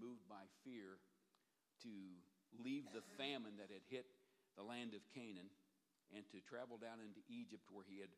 Moved 0.00 0.24
by 0.28 0.44
fear 0.64 1.00
to 1.82 1.92
leave 2.56 2.88
the 2.92 3.04
famine 3.20 3.56
that 3.60 3.72
had 3.72 3.84
hit 3.88 4.06
the 4.56 4.64
land 4.64 4.96
of 4.96 5.04
Canaan 5.12 5.52
and 6.14 6.24
to 6.32 6.40
travel 6.44 6.78
down 6.78 7.02
into 7.02 7.20
Egypt 7.28 7.68
where 7.68 7.84
he 7.84 8.00
had 8.00 8.12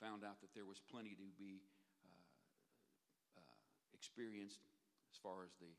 found 0.00 0.24
out 0.24 0.40
that 0.40 0.54
there 0.54 0.66
was 0.66 0.80
plenty 0.90 1.14
to 1.14 1.28
be 1.36 1.62
uh, 2.02 3.42
uh, 3.42 3.58
experienced 3.94 4.62
as 5.12 5.18
far 5.20 5.44
as 5.44 5.52
the 5.60 5.70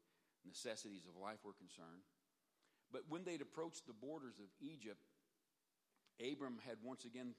necessities 0.45 1.07
of 1.07 1.16
life 1.17 1.41
were 1.43 1.55
concerned. 1.55 2.04
But 2.91 3.09
when 3.09 3.23
they'd 3.23 3.41
approached 3.41 3.88
the 3.88 3.98
borders 3.98 4.38
of 4.38 4.51
Egypt, 4.62 5.01
Abram 6.21 6.62
had 6.67 6.77
once 6.84 7.05
again 7.05 7.34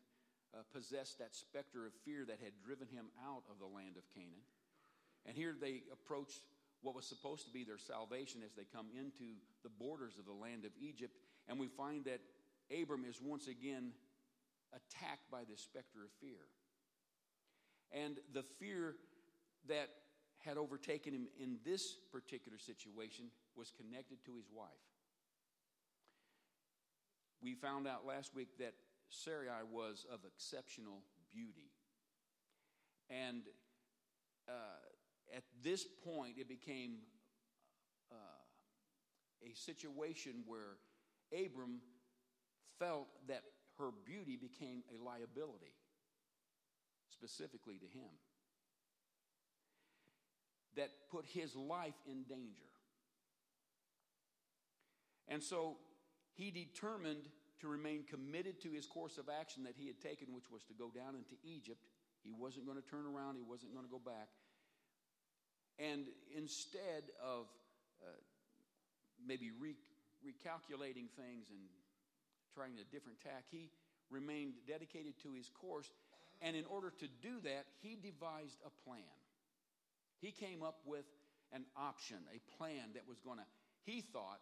uh, 0.52 0.66
possessed 0.74 1.18
that 1.18 1.34
specter 1.34 1.86
of 1.86 1.94
fear 2.04 2.24
that 2.26 2.42
had 2.42 2.58
driven 2.64 2.88
him 2.88 3.06
out 3.22 3.46
of 3.46 3.62
the 3.62 3.70
land 3.70 3.96
of 3.96 4.02
Canaan. 4.14 4.42
And 5.26 5.36
here 5.36 5.54
they 5.54 5.86
approached 5.92 6.42
what 6.84 6.94
was 6.94 7.06
supposed 7.06 7.46
to 7.46 7.50
be 7.50 7.64
their 7.64 7.78
salvation 7.78 8.42
as 8.44 8.52
they 8.52 8.64
come 8.72 8.86
into 8.96 9.34
the 9.62 9.70
borders 9.70 10.18
of 10.18 10.26
the 10.26 10.32
land 10.32 10.64
of 10.64 10.70
Egypt. 10.78 11.16
And 11.48 11.58
we 11.58 11.66
find 11.66 12.04
that 12.04 12.20
Abram 12.70 13.04
is 13.08 13.20
once 13.22 13.48
again 13.48 13.92
attacked 14.72 15.30
by 15.30 15.44
this 15.48 15.60
specter 15.60 16.04
of 16.04 16.10
fear. 16.20 16.44
And 17.90 18.18
the 18.32 18.42
fear 18.42 18.96
that 19.66 19.88
had 20.44 20.58
overtaken 20.58 21.14
him 21.14 21.26
in 21.40 21.56
this 21.64 21.96
particular 22.12 22.58
situation 22.58 23.26
was 23.56 23.70
connected 23.70 24.18
to 24.26 24.36
his 24.36 24.46
wife. 24.54 24.68
We 27.42 27.54
found 27.54 27.86
out 27.86 28.04
last 28.06 28.34
week 28.34 28.58
that 28.58 28.74
Sarai 29.08 29.64
was 29.70 30.04
of 30.12 30.20
exceptional 30.26 31.00
beauty. 31.32 31.70
And 33.08 33.42
uh, 34.48 34.52
at 35.34 35.42
this 35.62 35.86
point, 36.04 36.34
it 36.38 36.48
became 36.48 36.98
uh, 38.10 38.14
a 39.50 39.54
situation 39.54 40.44
where 40.46 40.78
Abram 41.32 41.80
felt 42.78 43.08
that 43.28 43.42
her 43.78 43.90
beauty 44.04 44.36
became 44.36 44.82
a 44.94 45.02
liability, 45.02 45.74
specifically 47.08 47.78
to 47.78 47.86
him, 47.86 48.10
that 50.76 50.90
put 51.10 51.24
his 51.26 51.54
life 51.56 51.94
in 52.06 52.24
danger. 52.24 52.62
And 55.28 55.42
so 55.42 55.76
he 56.34 56.50
determined 56.50 57.28
to 57.60 57.68
remain 57.68 58.04
committed 58.08 58.60
to 58.62 58.70
his 58.70 58.86
course 58.86 59.18
of 59.18 59.28
action 59.28 59.64
that 59.64 59.74
he 59.76 59.86
had 59.86 60.00
taken, 60.00 60.34
which 60.34 60.50
was 60.50 60.64
to 60.64 60.74
go 60.74 60.90
down 60.90 61.14
into 61.14 61.36
Egypt. 61.42 61.80
He 62.22 62.32
wasn't 62.32 62.66
going 62.66 62.80
to 62.80 62.86
turn 62.88 63.06
around, 63.06 63.36
he 63.36 63.42
wasn't 63.42 63.72
going 63.72 63.86
to 63.86 63.90
go 63.90 64.00
back. 64.04 64.28
And 65.78 66.06
instead 66.36 67.10
of 67.22 67.46
uh, 68.02 68.06
maybe 69.26 69.50
re- 69.58 69.76
recalculating 70.24 71.10
things 71.18 71.50
and 71.50 71.60
trying 72.54 72.78
a 72.78 72.86
different 72.94 73.20
tack, 73.20 73.44
he 73.50 73.70
remained 74.10 74.54
dedicated 74.66 75.18
to 75.22 75.32
his 75.32 75.48
course. 75.48 75.90
And 76.40 76.56
in 76.56 76.64
order 76.66 76.92
to 77.00 77.06
do 77.22 77.40
that, 77.42 77.66
he 77.82 77.96
devised 77.96 78.58
a 78.64 78.70
plan. 78.88 79.16
He 80.20 80.30
came 80.30 80.62
up 80.62 80.80
with 80.86 81.04
an 81.52 81.64
option, 81.76 82.18
a 82.34 82.40
plan 82.58 82.94
that 82.94 83.06
was 83.08 83.18
going 83.18 83.38
to, 83.38 83.44
he 83.84 84.00
thought, 84.00 84.40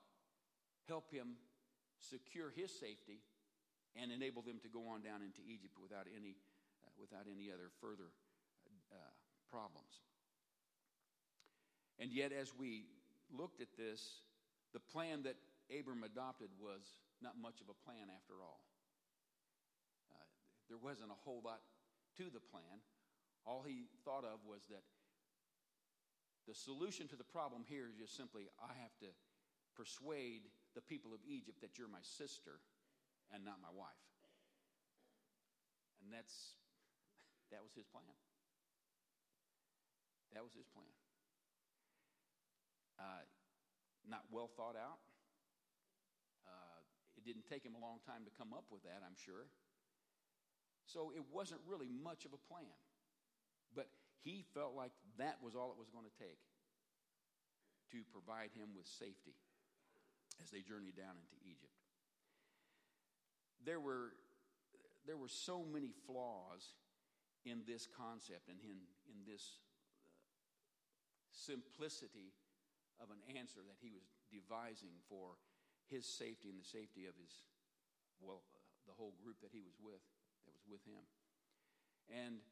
help 0.89 1.11
him 1.11 1.37
secure 1.99 2.51
his 2.55 2.71
safety 2.71 3.21
and 3.97 4.11
enable 4.11 4.43
them 4.43 4.59
to 4.63 4.69
go 4.69 4.89
on 4.89 5.03
down 5.03 5.23
into 5.23 5.41
Egypt 5.45 5.77
without 5.81 6.07
any, 6.17 6.37
uh, 6.85 6.91
without 6.99 7.29
any 7.29 7.53
other 7.53 7.69
further 7.81 8.13
uh, 8.91 9.13
problems. 9.51 10.01
And 11.99 12.13
yet, 12.13 12.33
as 12.33 12.53
we 12.57 12.87
looked 13.31 13.61
at 13.61 13.69
this, 13.77 14.23
the 14.73 14.81
plan 14.81 15.23
that 15.25 15.37
Abram 15.71 16.03
adopted 16.05 16.49
was 16.61 16.83
not 17.21 17.39
much 17.41 17.61
of 17.61 17.69
a 17.69 17.77
plan 17.87 18.11
after 18.11 18.43
all. 18.43 18.65
Uh, 20.11 20.27
there 20.69 20.79
wasn't 20.79 21.11
a 21.11 21.21
whole 21.25 21.41
lot 21.45 21.61
to 22.17 22.25
the 22.25 22.41
plan. 22.41 22.83
All 23.47 23.63
he 23.67 23.87
thought 24.05 24.25
of 24.25 24.41
was 24.47 24.63
that 24.71 24.83
the 26.47 26.55
solution 26.55 27.07
to 27.09 27.17
the 27.17 27.27
problem 27.27 27.63
here 27.67 27.87
is 27.87 27.95
just 27.95 28.17
simply 28.17 28.51
I 28.59 28.75
have 28.83 28.95
to 29.01 29.11
persuade 29.77 30.51
the 30.75 30.83
people 30.83 31.15
of 31.15 31.21
Egypt 31.27 31.61
that 31.63 31.79
you're 31.79 31.89
my 31.89 32.03
sister 32.03 32.59
and 33.33 33.45
not 33.45 33.63
my 33.63 33.71
wife. 33.73 34.07
And 36.03 36.13
that's 36.13 36.59
that 37.51 37.63
was 37.63 37.73
his 37.77 37.87
plan. 37.87 38.17
That 40.35 40.43
was 40.43 40.57
his 40.57 40.67
plan. 40.73 40.89
Uh, 43.03 43.27
not 44.07 44.23
well 44.31 44.47
thought 44.47 44.79
out. 44.79 45.03
Uh, 46.47 46.79
it 47.19 47.27
didn't 47.27 47.51
take 47.51 47.67
him 47.67 47.75
a 47.75 47.83
long 47.83 47.99
time 48.07 48.23
to 48.23 48.31
come 48.39 48.55
up 48.55 48.71
with 48.71 48.83
that, 48.87 49.03
I'm 49.03 49.19
sure. 49.19 49.51
So 50.87 51.11
it 51.11 51.23
wasn't 51.33 51.61
really 51.67 51.91
much 51.91 52.25
of 52.25 52.33
a 52.33 52.39
plan. 52.47 52.79
But 53.75 53.91
he 54.23 54.45
felt 54.55 54.75
like 54.75 54.93
that 55.19 55.43
was 55.43 55.55
all 55.55 55.75
it 55.75 55.79
was 55.79 55.91
going 55.91 56.07
to 56.07 56.19
take 56.19 56.39
to 57.91 58.07
provide 58.15 58.55
him 58.55 58.71
with 58.77 58.87
safety 58.87 59.35
as 60.43 60.51
they 60.51 60.61
journeyed 60.61 60.97
down 60.97 61.19
into 61.19 61.37
Egypt. 61.43 61.75
There 63.65 63.81
were, 63.81 64.15
there 65.07 65.17
were 65.17 65.29
so 65.31 65.65
many 65.65 65.91
flaws 66.07 66.75
in 67.45 67.63
this 67.67 67.87
concept 67.87 68.49
and 68.49 68.59
in, 68.63 68.79
in 69.11 69.27
this 69.27 69.59
uh, 70.07 70.15
simplicity 71.31 72.35
of 73.01 73.09
an 73.09 73.23
answer 73.37 73.61
that 73.65 73.79
he 73.81 73.91
was 73.93 74.05
devising 74.29 74.97
for 75.09 75.39
his 75.89 76.05
safety 76.05 76.49
and 76.49 76.59
the 76.59 76.67
safety 76.67 77.07
of 77.07 77.15
his, 77.17 77.33
well, 78.21 78.43
uh, 78.57 78.61
the 78.89 78.97
whole 78.97 79.15
group 79.23 79.41
that 79.41 79.53
he 79.53 79.61
was 79.61 79.77
with, 79.79 80.03
that 80.45 80.55
was 80.57 80.67
with 80.69 80.83
him. 80.85 81.05
And 82.11 82.43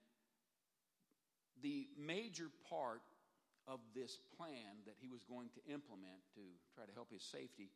the 1.62 1.88
major 1.98 2.48
part 2.68 3.02
of 3.68 3.80
this 3.94 4.18
plan 4.36 4.82
that 4.86 4.96
he 4.98 5.08
was 5.08 5.24
going 5.24 5.48
to 5.54 5.60
implement 5.72 6.24
to 6.34 6.44
try 6.74 6.84
to 6.84 6.94
help 6.94 7.12
his 7.12 7.22
safety 7.22 7.70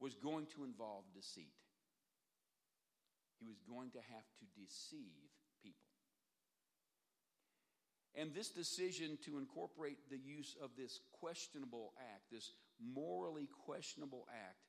was 0.00 0.14
going 0.14 0.46
to 0.56 0.64
involve 0.64 1.04
deceit. 1.14 1.54
He 3.38 3.46
was 3.46 3.62
going 3.62 3.90
to 3.92 4.02
have 4.14 4.26
to 4.38 4.46
deceive. 4.54 5.30
And 8.14 8.34
this 8.34 8.50
decision 8.50 9.18
to 9.24 9.38
incorporate 9.38 9.98
the 10.10 10.18
use 10.18 10.54
of 10.62 10.70
this 10.76 11.00
questionable 11.18 11.94
act, 12.14 12.30
this 12.30 12.52
morally 12.78 13.48
questionable 13.64 14.26
act, 14.30 14.60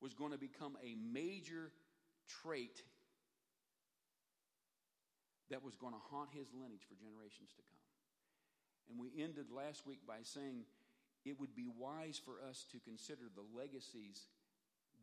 was 0.00 0.14
going 0.14 0.32
to 0.32 0.38
become 0.38 0.76
a 0.82 0.96
major 1.12 1.72
trait 2.42 2.82
that 5.50 5.62
was 5.62 5.76
going 5.76 5.92
to 5.92 6.00
haunt 6.10 6.30
his 6.32 6.48
lineage 6.52 6.84
for 6.88 6.96
generations 6.96 7.52
to 7.56 7.62
come. 7.62 7.76
And 8.88 8.98
we 8.98 9.22
ended 9.22 9.46
last 9.50 9.86
week 9.86 10.00
by 10.06 10.22
saying 10.22 10.64
it 11.24 11.38
would 11.38 11.54
be 11.54 11.66
wise 11.66 12.20
for 12.22 12.40
us 12.48 12.64
to 12.72 12.78
consider 12.80 13.28
the 13.34 13.44
legacies 13.56 14.26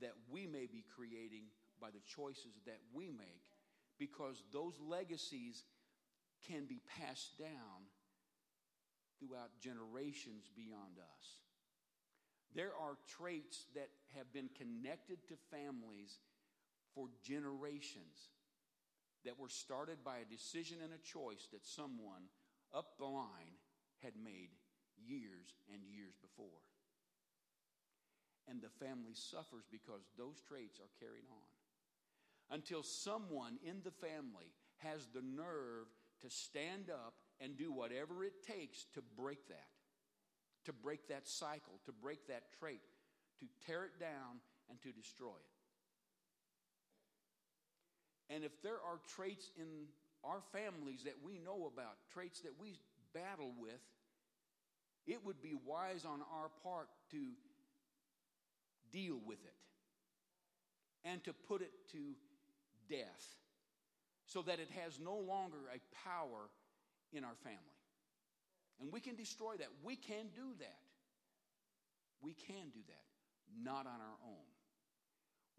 that 0.01 0.13
we 0.31 0.47
may 0.47 0.65
be 0.65 0.83
creating 0.95 1.43
by 1.79 1.89
the 1.91 2.01
choices 2.15 2.59
that 2.65 2.79
we 2.93 3.11
make 3.11 3.43
because 3.99 4.43
those 4.51 4.79
legacies 4.79 5.63
can 6.47 6.65
be 6.65 6.81
passed 6.99 7.37
down 7.37 7.87
throughout 9.19 9.59
generations 9.61 10.49
beyond 10.55 10.99
us. 10.99 11.25
There 12.55 12.71
are 12.79 12.97
traits 13.17 13.65
that 13.75 13.89
have 14.15 14.31
been 14.31 14.49
connected 14.57 15.17
to 15.27 15.35
families 15.49 16.19
for 16.93 17.07
generations 17.23 18.29
that 19.25 19.39
were 19.39 19.49
started 19.49 20.03
by 20.03 20.17
a 20.19 20.31
decision 20.31 20.77
and 20.83 20.93
a 20.93 21.01
choice 21.01 21.47
that 21.51 21.65
someone 21.65 22.29
up 22.75 22.97
the 22.97 23.05
line 23.05 23.57
had 24.03 24.13
made 24.21 24.49
years 24.97 25.55
and 25.71 25.81
years 25.89 26.13
before. 26.21 26.61
And 28.47 28.61
the 28.61 28.85
family 28.85 29.13
suffers 29.13 29.63
because 29.71 30.03
those 30.17 30.41
traits 30.47 30.79
are 30.79 30.91
carried 30.99 31.25
on. 31.31 32.55
Until 32.55 32.83
someone 32.83 33.57
in 33.63 33.77
the 33.83 33.95
family 34.05 34.51
has 34.79 35.07
the 35.07 35.23
nerve 35.23 35.87
to 36.23 36.29
stand 36.29 36.89
up 36.89 37.13
and 37.39 37.57
do 37.57 37.71
whatever 37.71 38.23
it 38.23 38.43
takes 38.47 38.85
to 38.93 39.01
break 39.17 39.47
that, 39.49 39.67
to 40.65 40.73
break 40.73 41.07
that 41.09 41.27
cycle, 41.27 41.79
to 41.85 41.91
break 41.91 42.27
that 42.27 42.43
trait, 42.59 42.81
to 43.39 43.45
tear 43.67 43.85
it 43.85 43.99
down 43.99 44.39
and 44.69 44.81
to 44.81 44.91
destroy 44.91 45.35
it. 45.35 45.53
And 48.33 48.43
if 48.43 48.61
there 48.61 48.73
are 48.75 48.99
traits 49.15 49.51
in 49.57 49.67
our 50.23 50.41
families 50.53 51.03
that 51.03 51.15
we 51.23 51.37
know 51.37 51.69
about, 51.71 51.97
traits 52.13 52.39
that 52.41 52.53
we 52.59 52.79
battle 53.13 53.53
with, 53.59 53.81
it 55.05 55.25
would 55.25 55.41
be 55.41 55.53
wise 55.65 56.05
on 56.05 56.21
our 56.33 56.49
part 56.63 56.87
to 57.11 57.17
deal 58.91 59.19
with 59.25 59.39
it 59.43 59.53
and 61.03 61.21
to 61.25 61.33
put 61.33 61.61
it 61.61 61.71
to 61.91 62.15
death 62.89 63.42
so 64.33 64.41
that 64.41 64.57
it 64.57 64.73
has 64.81 64.97
no 64.97 65.13
longer 65.13 65.61
a 65.69 65.77
power 66.01 66.49
in 67.13 67.21
our 67.21 67.37
family. 67.45 67.77
And 68.81 68.89
we 68.89 68.97
can 68.97 69.13
destroy 69.13 69.53
that. 69.61 69.69
We 69.85 69.93
can 69.93 70.33
do 70.33 70.57
that. 70.57 70.81
We 72.25 72.33
can 72.33 72.73
do 72.73 72.81
that. 72.89 73.05
Not 73.53 73.85
on 73.85 74.01
our 74.01 74.19
own. 74.25 74.49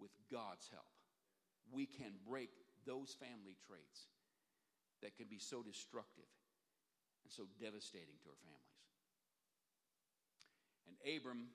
With 0.02 0.10
God's 0.26 0.66
help. 0.74 0.90
We 1.70 1.86
can 1.86 2.18
break 2.26 2.50
those 2.82 3.14
family 3.14 3.54
traits 3.70 4.10
that 5.06 5.14
can 5.14 5.30
be 5.30 5.38
so 5.38 5.62
destructive 5.62 6.26
and 7.22 7.30
so 7.30 7.46
devastating 7.62 8.18
to 8.26 8.34
our 8.34 8.40
families. 8.42 8.82
And 10.90 10.98
Abram 11.06 11.46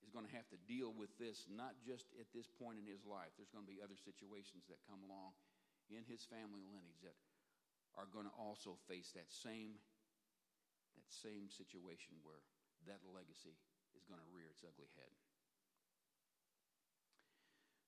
is 0.00 0.08
going 0.08 0.24
to 0.24 0.32
have 0.32 0.48
to 0.48 0.58
deal 0.64 0.96
with 0.96 1.12
this 1.20 1.44
not 1.52 1.76
just 1.84 2.08
at 2.16 2.32
this 2.32 2.48
point 2.48 2.80
in 2.80 2.88
his 2.88 3.04
life. 3.04 3.30
There's 3.36 3.52
going 3.52 3.68
to 3.68 3.70
be 3.70 3.84
other 3.84 4.00
situations 4.00 4.64
that 4.72 4.80
come 4.88 5.04
along 5.04 5.36
in 5.90 6.02
his 6.06 6.26
family 6.26 6.62
lineage 6.66 7.00
that 7.02 7.16
are 7.96 8.08
going 8.10 8.28
to 8.28 8.36
also 8.36 8.76
face 8.88 9.12
that 9.14 9.30
same 9.32 9.80
that 10.96 11.08
same 11.12 11.52
situation 11.52 12.16
where 12.24 12.40
that 12.88 13.04
legacy 13.04 13.56
is 13.92 14.04
going 14.08 14.20
to 14.20 14.28
rear 14.32 14.48
its 14.48 14.64
ugly 14.64 14.88
head. 14.96 15.12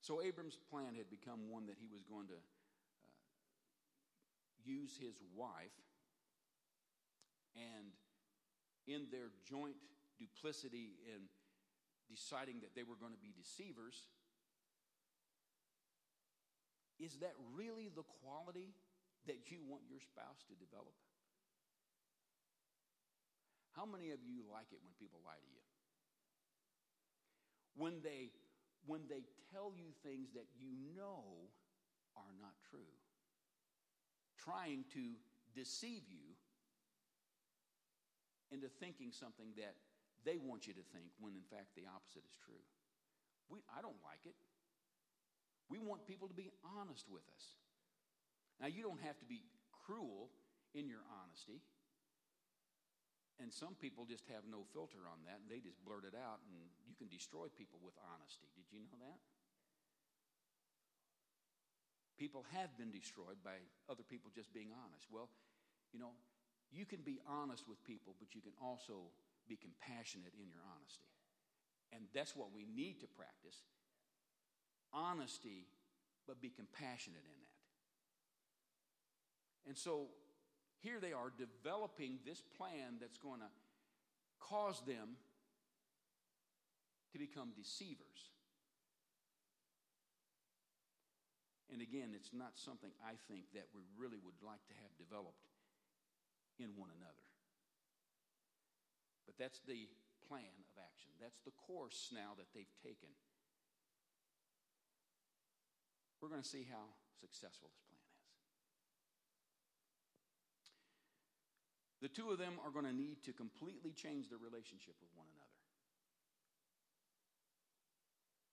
So 0.01 0.21
Abram's 0.21 0.57
plan 0.69 0.93
had 0.93 1.09
become 1.09 1.49
one 1.49 1.65
that 1.65 1.77
he 1.77 1.89
was 1.89 2.05
going 2.05 2.29
to 2.29 2.37
uh, 2.37 3.13
use 4.61 4.97
his 4.97 5.17
wife 5.33 5.73
and 7.57 7.93
in 8.85 9.05
their 9.13 9.29
joint 9.45 9.77
duplicity 10.17 10.97
in 11.05 11.29
deciding 12.09 12.61
that 12.65 12.73
they 12.73 12.81
were 12.81 12.97
going 12.97 13.13
to 13.13 13.21
be 13.21 13.29
deceivers, 13.29 14.09
is 16.99 17.17
that 17.23 17.33
really 17.55 17.89
the 17.89 18.03
quality 18.21 18.75
that 19.27 19.51
you 19.51 19.63
want 19.63 19.83
your 19.87 20.03
spouse 20.03 20.43
to 20.51 20.55
develop? 20.59 20.93
How 23.75 23.87
many 23.87 24.11
of 24.11 24.19
you 24.27 24.43
like 24.51 24.67
it 24.75 24.83
when 24.83 24.91
people 24.99 25.23
lie 25.23 25.39
to 25.39 25.49
you? 25.49 25.63
When 27.79 28.03
they 28.03 28.35
when 28.87 29.07
they 29.07 29.23
tell 29.51 29.71
you 29.75 29.91
things 30.03 30.31
that 30.35 30.47
you 30.55 30.71
know 30.95 31.51
are 32.15 32.33
not 32.39 32.55
true, 32.71 32.91
trying 34.39 34.83
to 34.95 35.15
deceive 35.55 36.03
you 36.07 36.35
into 38.51 38.67
thinking 38.81 39.11
something 39.13 39.53
that 39.55 39.75
they 40.25 40.35
want 40.41 40.67
you 40.67 40.73
to 40.73 40.85
think 40.91 41.07
when 41.19 41.35
in 41.35 41.45
fact 41.47 41.71
the 41.77 41.85
opposite 41.87 42.25
is 42.25 42.35
true. 42.43 42.63
We, 43.47 43.63
I 43.71 43.81
don't 43.81 43.99
like 44.03 44.25
it. 44.25 44.35
We 45.69 45.77
want 45.77 46.09
people 46.09 46.27
to 46.27 46.33
be 46.33 46.49
honest 46.65 47.05
with 47.07 47.23
us. 47.37 47.45
Now, 48.59 48.67
you 48.67 48.81
don't 48.81 48.99
have 49.05 49.17
to 49.21 49.27
be 49.29 49.45
cruel 49.85 50.33
in 50.73 50.89
your 50.89 51.05
honesty. 51.21 51.61
And 53.39 53.53
some 53.53 53.77
people 53.79 54.03
just 54.03 54.27
have 54.27 54.43
no 54.43 54.67
filter 54.75 55.07
on 55.07 55.23
that, 55.23 55.39
they 55.47 55.63
just 55.63 55.79
blurt 55.87 56.03
it 56.03 56.11
out, 56.11 56.43
and 56.43 56.51
you 56.83 56.91
can 56.99 57.07
destroy 57.07 57.47
people 57.55 57.79
with 57.79 57.95
honesty. 58.03 58.51
Did 58.51 58.67
you 58.67 58.83
know 58.83 58.99
that? 58.99 59.15
People 62.19 62.43
have 62.51 62.75
been 62.75 62.91
destroyed 62.91 63.39
by 63.39 63.63
other 63.87 64.03
people 64.03 64.27
just 64.35 64.51
being 64.51 64.75
honest. 64.75 65.07
Well, 65.07 65.31
you 65.95 66.03
know, 66.03 66.11
you 66.67 66.83
can 66.83 66.99
be 66.99 67.23
honest 67.23 67.63
with 67.63 67.79
people, 67.87 68.11
but 68.19 68.35
you 68.35 68.43
can 68.43 68.51
also 68.59 69.07
be 69.47 69.55
compassionate 69.55 70.35
in 70.35 70.51
your 70.51 70.61
honesty. 70.75 71.07
And 71.95 72.11
that's 72.11 72.35
what 72.35 72.51
we 72.51 72.67
need 72.67 72.99
to 73.01 73.07
practice 73.07 73.63
honesty, 74.93 75.67
but 76.27 76.41
be 76.41 76.49
compassionate 76.49 77.23
in 77.23 77.39
that. 77.41 77.59
And 79.67 79.77
so 79.77 80.07
here 80.81 80.99
they 80.99 81.13
are 81.13 81.31
developing 81.37 82.19
this 82.25 82.41
plan 82.57 82.97
that's 82.99 83.17
going 83.17 83.39
to 83.39 83.51
cause 84.39 84.81
them 84.87 85.17
to 87.13 87.19
become 87.19 87.51
deceivers. 87.57 88.31
And 91.71 91.81
again, 91.81 92.17
it's 92.17 92.33
not 92.33 92.57
something 92.57 92.89
I 93.05 93.13
think 93.29 93.53
that 93.53 93.69
we 93.77 93.85
really 93.93 94.17
would 94.17 94.41
like 94.41 94.65
to 94.73 94.75
have 94.81 94.89
developed 94.97 95.45
in 96.57 96.73
one 96.73 96.89
another. 96.97 97.27
But 99.29 99.37
that's 99.37 99.61
the 99.69 99.85
plan 100.25 100.49
of 100.65 100.77
action. 100.81 101.13
That's 101.21 101.37
the 101.45 101.53
course 101.53 102.09
now 102.09 102.33
that 102.41 102.49
they've 102.57 102.73
taken. 102.81 103.13
We're 106.19 106.29
going 106.29 106.43
to 106.43 106.47
see 106.47 106.67
how 106.67 106.91
successful 107.15 107.71
this 107.71 107.87
plan 107.87 108.03
is. 108.03 108.19
The 112.03 112.11
two 112.11 112.31
of 112.31 112.39
them 112.39 112.59
are 112.63 112.71
going 112.71 112.87
to 112.87 112.95
need 112.95 113.23
to 113.27 113.33
completely 113.35 113.91
change 113.91 114.27
their 114.31 114.39
relationship 114.39 114.95
with 114.99 115.11
one 115.15 115.27
another. 115.35 115.59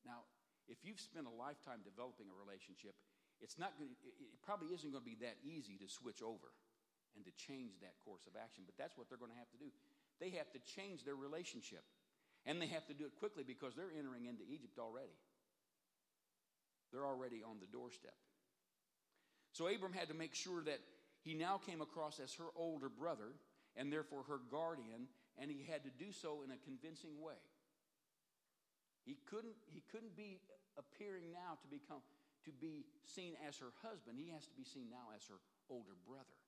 Now, 0.03 0.27
if 0.67 0.83
you've 0.83 1.03
spent 1.03 1.27
a 1.27 1.35
lifetime 1.35 1.83
developing 1.83 2.27
a 2.31 2.37
relationship, 2.39 2.95
it's 3.39 3.59
not 3.59 3.75
going 3.79 3.91
to, 3.91 3.97
it 4.19 4.39
probably 4.43 4.75
isn't 4.75 4.91
going 4.91 5.03
to 5.03 5.11
be 5.11 5.19
that 5.23 5.39
easy 5.43 5.79
to 5.79 5.87
switch 5.91 6.23
over 6.23 6.55
and 7.15 7.23
to 7.27 7.35
change 7.35 7.79
that 7.83 7.99
course 8.03 8.27
of 8.27 8.35
action, 8.39 8.67
but 8.67 8.79
that's 8.79 8.99
what 8.99 9.11
they're 9.11 9.19
going 9.21 9.35
to 9.35 9.39
have 9.39 9.51
to 9.55 9.61
do. 9.63 9.71
They 10.19 10.35
have 10.39 10.51
to 10.55 10.61
change 10.63 11.03
their 11.03 11.19
relationship. 11.19 11.83
And 12.47 12.63
they 12.63 12.71
have 12.71 12.87
to 12.87 12.95
do 12.95 13.11
it 13.11 13.19
quickly 13.19 13.43
because 13.43 13.75
they're 13.75 13.91
entering 13.91 14.31
into 14.31 14.47
Egypt 14.47 14.79
already. 14.79 15.19
They're 16.97 17.05
already 17.05 17.45
on 17.45 17.61
the 17.61 17.69
doorstep. 17.69 18.17
So 19.53 19.69
Abram 19.69 19.93
had 19.93 20.09
to 20.09 20.17
make 20.17 20.33
sure 20.33 20.65
that 20.65 20.81
he 21.21 21.37
now 21.37 21.61
came 21.61 21.85
across 21.85 22.17
as 22.25 22.33
her 22.41 22.49
older 22.57 22.89
brother 22.89 23.37
and 23.77 23.93
therefore 23.93 24.25
her 24.33 24.41
guardian, 24.51 25.05
and 25.37 25.51
he 25.53 25.61
had 25.69 25.85
to 25.85 25.93
do 25.93 26.09
so 26.09 26.41
in 26.41 26.49
a 26.49 26.57
convincing 26.65 27.21
way. 27.21 27.37
He 29.05 29.21
couldn't, 29.29 29.61
he 29.69 29.85
couldn't 29.93 30.17
be 30.17 30.41
appearing 30.81 31.37
now 31.37 31.61
to 31.61 31.69
become 31.69 32.01
to 32.49 32.53
be 32.57 32.87
seen 33.05 33.37
as 33.45 33.59
her 33.59 33.77
husband. 33.85 34.17
He 34.17 34.33
has 34.33 34.47
to 34.49 34.57
be 34.57 34.65
seen 34.65 34.89
now 34.89 35.13
as 35.13 35.21
her 35.29 35.37
older 35.69 36.01
brother. 36.09 36.41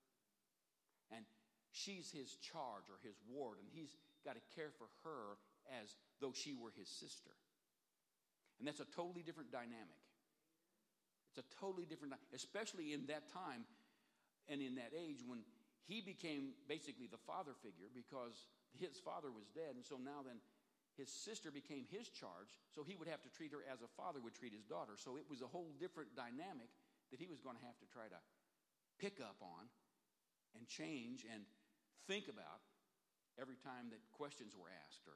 And 1.12 1.28
she's 1.72 2.08
his 2.08 2.40
charge 2.40 2.88
or 2.88 2.96
his 3.04 3.20
ward, 3.28 3.58
and 3.60 3.68
he's 3.68 3.92
got 4.24 4.40
to 4.40 4.44
care 4.56 4.72
for 4.78 4.88
her 5.04 5.36
as 5.82 5.92
though 6.22 6.32
she 6.32 6.54
were 6.56 6.72
his 6.72 6.88
sister. 6.88 7.36
And 8.58 8.66
that's 8.66 8.80
a 8.80 8.88
totally 8.96 9.20
different 9.20 9.52
dynamic. 9.52 10.07
It's 11.38 11.46
a 11.46 11.62
totally 11.62 11.86
different, 11.86 12.18
especially 12.34 12.90
in 12.90 13.06
that 13.06 13.30
time 13.30 13.62
and 14.50 14.58
in 14.58 14.74
that 14.74 14.90
age 14.90 15.22
when 15.22 15.46
he 15.86 16.02
became 16.02 16.58
basically 16.66 17.06
the 17.06 17.22
father 17.30 17.54
figure 17.62 17.86
because 17.94 18.50
his 18.74 18.98
father 18.98 19.30
was 19.30 19.46
dead. 19.54 19.78
And 19.78 19.86
so 19.86 20.02
now 20.02 20.26
then 20.26 20.42
his 20.98 21.06
sister 21.06 21.54
became 21.54 21.86
his 21.94 22.10
charge. 22.10 22.50
So 22.74 22.82
he 22.82 22.98
would 22.98 23.06
have 23.06 23.22
to 23.22 23.30
treat 23.30 23.54
her 23.54 23.62
as 23.70 23.86
a 23.86 23.90
father 23.94 24.18
would 24.18 24.34
treat 24.34 24.50
his 24.50 24.66
daughter. 24.66 24.98
So 24.98 25.14
it 25.14 25.30
was 25.30 25.38
a 25.38 25.46
whole 25.46 25.70
different 25.78 26.18
dynamic 26.18 26.66
that 27.14 27.22
he 27.22 27.30
was 27.30 27.38
going 27.38 27.54
to 27.54 27.62
have 27.62 27.78
to 27.78 27.86
try 27.86 28.10
to 28.10 28.20
pick 28.98 29.22
up 29.22 29.38
on 29.38 29.70
and 30.58 30.66
change 30.66 31.22
and 31.22 31.46
think 32.10 32.26
about 32.26 32.66
every 33.38 33.62
time 33.62 33.94
that 33.94 34.02
questions 34.10 34.58
were 34.58 34.74
asked 34.90 35.06
or 35.06 35.14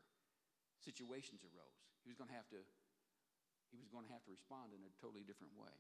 situations 0.87 1.43
arose. 1.43 1.83
He 2.07 2.15
was 2.15 2.15
going 2.15 2.31
to 2.31 2.39
have 2.39 2.47
to 2.55 2.63
he 3.75 3.81
was 3.81 3.89
going 3.89 4.05
to 4.05 4.13
have 4.13 4.23
to 4.29 4.31
respond 4.31 4.77
in 4.77 4.85
a 4.85 4.93
totally 5.01 5.25
different 5.25 5.57
way. 5.57 5.73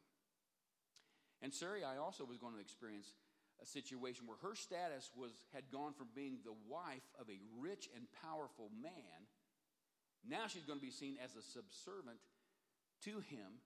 And 1.43 1.53
Sarai 1.53 1.83
also 2.01 2.25
was 2.25 2.39
going 2.39 2.55
to 2.55 2.61
experience 2.61 3.13
a 3.61 3.67
situation 3.67 4.27
where 4.27 4.39
her 4.43 4.55
status 4.55 5.11
was 5.15 5.33
had 5.53 5.71
gone 5.71 5.93
from 5.93 6.09
being 6.15 6.39
the 6.45 6.55
wife 6.67 7.07
of 7.21 7.29
a 7.29 7.39
rich 7.59 7.89
and 7.95 8.07
powerful 8.23 8.71
man 8.81 9.27
now 10.23 10.47
she's 10.47 10.63
going 10.63 10.79
to 10.79 10.85
be 10.85 10.95
seen 10.95 11.19
as 11.19 11.35
a 11.35 11.43
subservient 11.43 12.23
to 13.03 13.19
him 13.27 13.59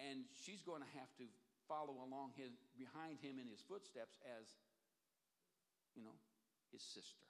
and 0.00 0.24
she's 0.32 0.64
going 0.64 0.80
to 0.80 0.92
have 0.96 1.12
to 1.20 1.28
follow 1.68 2.00
along 2.00 2.32
his, 2.40 2.56
behind 2.72 3.20
him 3.20 3.36
in 3.36 3.44
his 3.44 3.60
footsteps 3.60 4.16
as 4.24 4.48
you 5.92 6.00
know 6.00 6.16
his 6.72 6.80
sister. 6.80 7.26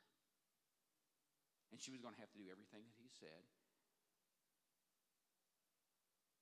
And 1.72 1.80
she 1.80 1.90
was 1.90 2.00
going 2.00 2.14
to 2.14 2.20
have 2.20 2.30
to 2.32 2.38
do 2.38 2.46
everything 2.46 2.86
that 2.86 3.00
he 3.02 3.10
said. 3.18 3.42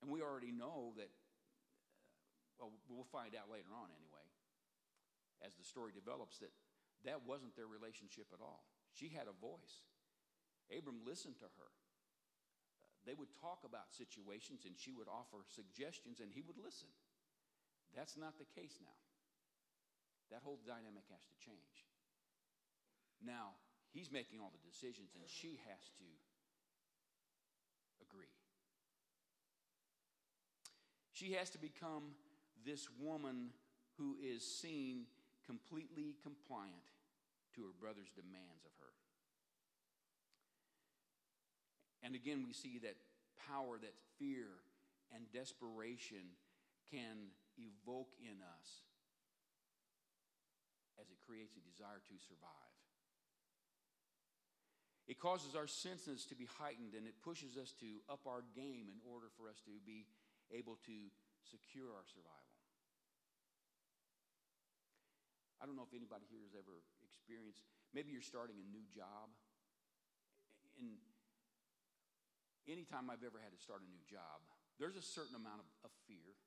And 0.03 0.13
we 0.13 0.23
already 0.23 0.53
know 0.53 0.93
that, 1.01 1.11
well, 2.59 2.73
we'll 2.89 3.09
find 3.09 3.37
out 3.37 3.53
later 3.53 3.71
on 3.73 3.93
anyway, 3.93 4.27
as 5.45 5.53
the 5.57 5.65
story 5.65 5.93
develops, 5.93 6.41
that 6.41 6.53
that 7.05 7.23
wasn't 7.29 7.55
their 7.55 7.69
relationship 7.69 8.27
at 8.33 8.41
all. 8.41 8.65
She 8.97 9.13
had 9.13 9.29
a 9.29 9.37
voice. 9.37 9.85
Abram 10.73 11.05
listened 11.05 11.39
to 11.45 11.49
her. 11.61 11.71
They 13.05 13.15
would 13.15 13.31
talk 13.39 13.63
about 13.63 13.95
situations 13.95 14.67
and 14.67 14.75
she 14.75 14.91
would 14.91 15.07
offer 15.07 15.47
suggestions 15.47 16.19
and 16.19 16.33
he 16.35 16.43
would 16.43 16.59
listen. 16.59 16.91
That's 17.95 18.19
not 18.19 18.35
the 18.41 18.49
case 18.59 18.83
now. 18.83 18.99
That 20.35 20.43
whole 20.43 20.59
dynamic 20.67 21.07
has 21.15 21.23
to 21.23 21.37
change. 21.39 21.87
Now, 23.23 23.55
he's 23.95 24.11
making 24.11 24.43
all 24.43 24.51
the 24.51 24.67
decisions 24.67 25.15
and 25.15 25.23
she 25.31 25.63
has 25.71 25.87
to 26.03 26.09
agree. 28.03 28.35
She 31.15 31.39
has 31.39 31.49
to 31.55 31.59
become 31.63 32.19
this 32.65 32.89
woman 33.01 33.51
who 33.99 34.17
is 34.23 34.43
seen 34.43 35.07
completely 35.47 36.17
compliant 36.23 36.93
to 37.55 37.63
her 37.63 37.75
brother's 37.81 38.11
demands 38.15 38.65
of 38.65 38.73
her. 38.79 38.93
And 42.03 42.15
again, 42.15 42.45
we 42.47 42.53
see 42.53 42.79
that 42.83 42.97
power, 43.49 43.79
that 43.81 43.95
fear 44.19 44.47
and 45.15 45.25
desperation 45.33 46.37
can 46.91 47.35
evoke 47.59 48.13
in 48.21 48.39
us 48.43 48.69
as 51.01 51.09
it 51.11 51.19
creates 51.27 51.57
a 51.57 51.63
desire 51.65 52.01
to 52.07 52.17
survive. 52.19 52.77
It 55.07 55.19
causes 55.19 55.55
our 55.55 55.67
senses 55.67 56.27
to 56.27 56.35
be 56.35 56.49
heightened 56.59 56.95
and 56.95 57.07
it 57.07 57.15
pushes 57.23 57.57
us 57.57 57.73
to 57.79 58.03
up 58.11 58.27
our 58.27 58.43
game 58.55 58.91
in 58.91 58.99
order 59.07 59.27
for 59.39 59.49
us 59.49 59.63
to 59.67 59.75
be 59.87 60.07
able 60.51 60.79
to 60.87 60.99
secure 61.47 61.95
our 61.95 62.07
survival. 62.11 62.46
I 65.67 65.75
don't 65.75 65.75
know 65.75 65.83
if 65.83 65.99
anybody 65.99 66.31
here 66.31 66.47
has 66.47 66.55
ever 66.55 66.79
experienced, 67.03 67.67
maybe 67.91 68.15
you're 68.15 68.23
starting 68.23 68.55
a 68.55 68.67
new 68.71 68.87
job. 68.87 69.35
And 70.79 70.95
anytime 72.71 73.11
I've 73.11 73.27
ever 73.27 73.43
had 73.43 73.51
to 73.51 73.59
start 73.59 73.83
a 73.83 73.91
new 73.91 73.99
job, 74.07 74.47
there's 74.79 74.95
a 74.95 75.03
certain 75.03 75.35
amount 75.35 75.67
of, 75.67 75.91
of 75.91 75.91
fear. 76.07 76.39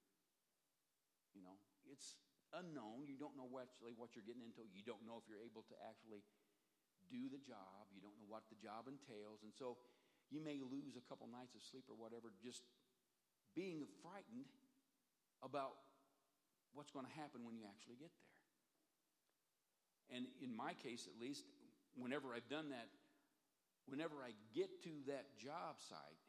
You 1.36 1.44
know, 1.44 1.60
it's 1.92 2.16
unknown. 2.56 3.12
You 3.12 3.20
don't 3.20 3.36
know 3.36 3.52
actually 3.60 3.92
what 3.92 4.16
you're 4.16 4.24
getting 4.24 4.48
into. 4.48 4.64
You 4.72 4.88
don't 4.88 5.04
know 5.04 5.20
if 5.20 5.28
you're 5.28 5.44
able 5.44 5.68
to 5.68 5.76
actually 5.84 6.24
do 7.12 7.28
the 7.28 7.44
job. 7.44 7.92
You 7.92 8.00
don't 8.00 8.16
know 8.24 8.32
what 8.32 8.48
the 8.48 8.56
job 8.56 8.88
entails. 8.88 9.44
And 9.44 9.52
so 9.52 9.76
you 10.32 10.40
may 10.40 10.64
lose 10.64 10.96
a 10.96 11.04
couple 11.12 11.28
nights 11.28 11.60
of 11.60 11.62
sleep 11.68 11.92
or 11.92 12.00
whatever 12.00 12.32
just 12.40 12.64
being 13.52 13.84
frightened 14.00 14.48
about 15.44 15.76
what's 16.72 16.96
going 16.96 17.04
to 17.04 17.16
happen 17.20 17.44
when 17.44 17.60
you 17.60 17.68
actually 17.68 18.00
get 18.00 18.16
there. 18.16 18.29
And 20.10 20.26
in 20.42 20.56
my 20.56 20.74
case, 20.74 21.06
at 21.06 21.22
least, 21.22 21.46
whenever 21.96 22.34
I've 22.34 22.50
done 22.50 22.70
that, 22.74 22.90
whenever 23.86 24.22
I 24.26 24.34
get 24.54 24.70
to 24.84 24.94
that 25.08 25.38
job 25.38 25.78
site 25.78 26.22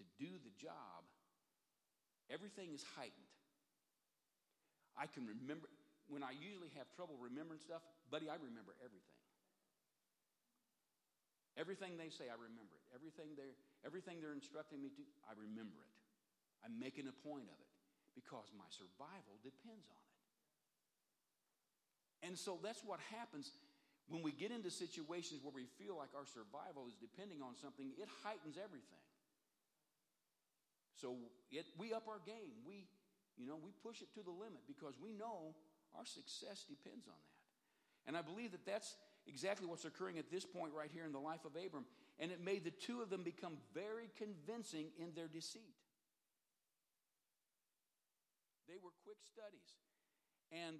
to 0.00 0.04
do 0.20 0.28
the 0.28 0.52
job, 0.60 1.04
everything 2.28 2.72
is 2.76 2.84
heightened. 2.96 3.32
I 4.96 5.08
can 5.08 5.28
remember, 5.28 5.68
when 6.08 6.24
I 6.24 6.32
usually 6.32 6.72
have 6.76 6.88
trouble 6.96 7.16
remembering 7.20 7.60
stuff, 7.60 7.84
buddy, 8.08 8.28
I 8.28 8.36
remember 8.36 8.72
everything. 8.80 9.16
Everything 11.56 11.96
they 11.96 12.12
say, 12.12 12.28
I 12.28 12.36
remember 12.36 12.76
it. 12.76 12.84
Everything 12.92 13.32
they're, 13.32 13.56
everything 13.80 14.20
they're 14.20 14.36
instructing 14.36 14.84
me 14.84 14.92
to, 14.92 15.02
I 15.24 15.32
remember 15.36 15.80
it. 15.80 15.92
I'm 16.64 16.76
making 16.76 17.08
a 17.08 17.16
point 17.24 17.48
of 17.48 17.56
it 17.56 17.72
because 18.12 18.52
my 18.52 18.68
survival 18.68 19.40
depends 19.40 19.88
on 19.88 20.00
it. 20.00 20.05
And 22.26 22.36
so 22.36 22.58
that's 22.62 22.82
what 22.82 22.98
happens 23.14 23.52
when 24.08 24.22
we 24.22 24.30
get 24.30 24.50
into 24.50 24.70
situations 24.70 25.42
where 25.42 25.54
we 25.54 25.66
feel 25.78 25.96
like 25.96 26.10
our 26.14 26.26
survival 26.26 26.86
is 26.86 26.94
depending 26.94 27.42
on 27.42 27.54
something, 27.58 27.90
it 27.98 28.08
heightens 28.22 28.58
everything. 28.58 29.02
So 30.94 31.16
it, 31.50 31.66
we 31.78 31.92
up 31.92 32.06
our 32.08 32.22
game. 32.24 32.54
We, 32.66 32.86
you 33.36 33.46
know, 33.46 33.58
we 33.58 33.70
push 33.82 34.00
it 34.02 34.10
to 34.14 34.22
the 34.22 34.30
limit 34.30 34.62
because 34.66 34.94
we 35.02 35.12
know 35.12 35.54
our 35.94 36.06
success 36.06 36.64
depends 36.66 37.06
on 37.06 37.18
that. 37.18 37.36
And 38.06 38.16
I 38.16 38.22
believe 38.22 38.52
that 38.52 38.64
that's 38.64 38.94
exactly 39.26 39.66
what's 39.66 39.84
occurring 39.84 40.18
at 40.18 40.30
this 40.30 40.46
point 40.46 40.72
right 40.72 40.90
here 40.94 41.04
in 41.04 41.12
the 41.12 41.22
life 41.22 41.44
of 41.44 41.52
Abram. 41.58 41.84
And 42.18 42.30
it 42.30 42.42
made 42.42 42.64
the 42.64 42.70
two 42.70 43.02
of 43.02 43.10
them 43.10 43.22
become 43.22 43.58
very 43.74 44.08
convincing 44.16 44.86
in 44.98 45.12
their 45.14 45.26
deceit. 45.26 45.74
They 48.68 48.78
were 48.82 48.94
quick 49.04 49.18
studies. 49.26 49.74
And 50.54 50.78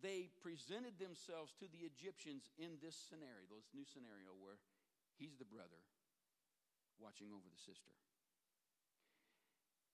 they 0.00 0.32
presented 0.40 0.96
themselves 0.96 1.52
to 1.60 1.68
the 1.68 1.84
Egyptians 1.84 2.48
in 2.56 2.80
this 2.80 2.96
scenario, 2.96 3.44
this 3.52 3.68
new 3.76 3.84
scenario 3.84 4.32
where 4.40 4.56
he's 5.20 5.36
the 5.36 5.48
brother 5.48 5.80
watching 6.96 7.32
over 7.32 7.44
the 7.48 7.60
sister. 7.60 7.92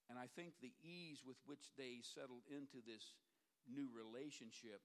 And 0.07 0.19
I 0.19 0.31
think 0.39 0.55
the 0.63 0.75
ease 0.83 1.27
with 1.27 1.39
which 1.51 1.75
they 1.75 1.99
settled 2.03 2.47
into 2.47 2.79
this 2.87 3.19
new 3.67 3.91
relationship 3.91 4.79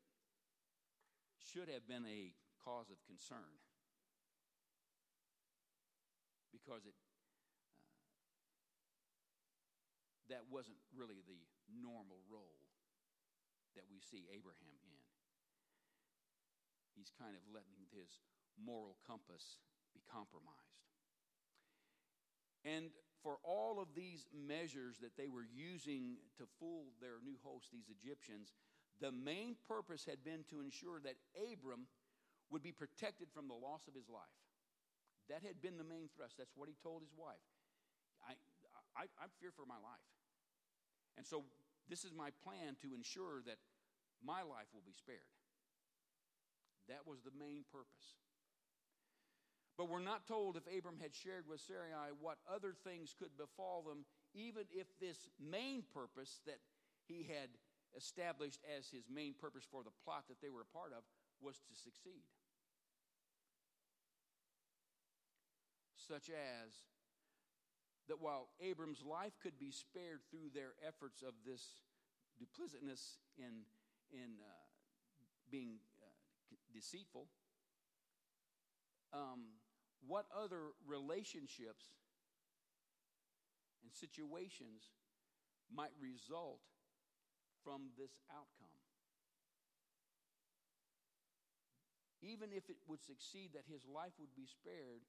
should 1.37 1.69
have 1.69 1.85
been 1.85 2.05
a 2.09 2.33
cause 2.65 2.89
of 2.89 2.97
concern 3.05 3.61
because 6.49 6.85
it 6.85 6.93
uh, 6.93 7.21
that 10.29 10.45
wasn't 10.49 10.77
really 10.93 11.21
the 11.25 11.41
normal 11.69 12.21
role 12.29 12.61
that 13.75 13.85
we 13.89 13.99
see 13.99 14.29
Abraham 14.31 14.77
in 14.85 15.00
he's 17.01 17.09
kind 17.17 17.33
of 17.33 17.41
letting 17.49 17.89
his 17.89 18.21
moral 18.61 19.01
compass 19.09 19.57
be 19.97 20.05
compromised. 20.05 20.85
And 22.61 22.93
for 23.25 23.41
all 23.41 23.81
of 23.81 23.97
these 23.97 24.29
measures 24.29 25.01
that 25.01 25.17
they 25.17 25.25
were 25.25 25.49
using 25.49 26.21
to 26.37 26.45
fool 26.61 26.93
their 27.01 27.17
new 27.25 27.41
host, 27.41 27.73
these 27.73 27.89
Egyptians, 27.89 28.53
the 29.01 29.09
main 29.09 29.57
purpose 29.65 30.05
had 30.05 30.21
been 30.21 30.45
to 30.53 30.61
ensure 30.61 31.01
that 31.01 31.17
Abram 31.33 31.89
would 32.53 32.61
be 32.61 32.71
protected 32.71 33.33
from 33.33 33.49
the 33.49 33.57
loss 33.57 33.89
of 33.89 33.97
his 33.97 34.05
life. 34.05 34.37
That 35.25 35.41
had 35.41 35.57
been 35.57 35.81
the 35.81 35.87
main 35.87 36.13
thrust. 36.13 36.37
That's 36.37 36.53
what 36.53 36.69
he 36.69 36.77
told 36.85 37.01
his 37.01 37.17
wife. 37.17 37.41
I, 38.21 38.37
I, 38.93 39.09
I 39.17 39.25
fear 39.41 39.49
for 39.49 39.65
my 39.65 39.81
life. 39.81 40.05
And 41.17 41.25
so, 41.25 41.49
this 41.89 42.05
is 42.05 42.13
my 42.13 42.29
plan 42.45 42.77
to 42.85 42.93
ensure 42.93 43.41
that 43.49 43.57
my 44.21 44.45
life 44.45 44.69
will 44.73 44.85
be 44.85 44.93
spared. 44.93 45.27
That 46.91 47.07
was 47.07 47.23
the 47.23 47.31
main 47.39 47.63
purpose. 47.71 48.19
But 49.79 49.87
we're 49.87 50.03
not 50.03 50.27
told 50.27 50.59
if 50.59 50.67
Abram 50.67 50.99
had 50.99 51.15
shared 51.15 51.47
with 51.47 51.63
Sarai 51.63 52.11
what 52.19 52.37
other 52.51 52.75
things 52.83 53.15
could 53.17 53.31
befall 53.39 53.81
them, 53.81 54.03
even 54.35 54.67
if 54.69 54.87
this 54.99 55.31
main 55.39 55.83
purpose 55.95 56.43
that 56.45 56.59
he 57.07 57.23
had 57.23 57.47
established 57.95 58.59
as 58.67 58.91
his 58.91 59.07
main 59.07 59.33
purpose 59.39 59.63
for 59.71 59.83
the 59.83 59.95
plot 60.03 60.27
that 60.27 60.41
they 60.43 60.51
were 60.51 60.67
a 60.67 60.75
part 60.75 60.91
of 60.91 61.03
was 61.39 61.63
to 61.63 61.73
succeed. 61.73 62.27
Such 65.95 66.27
as 66.27 66.71
that 68.09 68.19
while 68.19 68.49
Abram's 68.59 69.03
life 69.07 69.33
could 69.41 69.57
be 69.57 69.71
spared 69.71 70.19
through 70.29 70.51
their 70.53 70.75
efforts 70.85 71.23
of 71.23 71.33
this 71.47 71.63
duplicitousness 72.35 73.15
in, 73.37 73.63
in 74.11 74.43
uh, 74.43 74.67
being 75.49 75.79
deceitful. 76.73 77.27
Um, 79.13 79.59
what 80.07 80.25
other 80.33 80.73
relationships 80.87 81.85
and 83.83 83.91
situations 83.91 84.89
might 85.73 85.93
result 86.01 86.59
from 87.63 87.91
this 87.97 88.11
outcome? 88.31 88.73
Even 92.21 92.53
if 92.53 92.69
it 92.69 92.77
would 92.87 93.01
succeed 93.01 93.51
that 93.53 93.65
his 93.65 93.81
life 93.85 94.13
would 94.19 94.33
be 94.35 94.45
spared, 94.45 95.01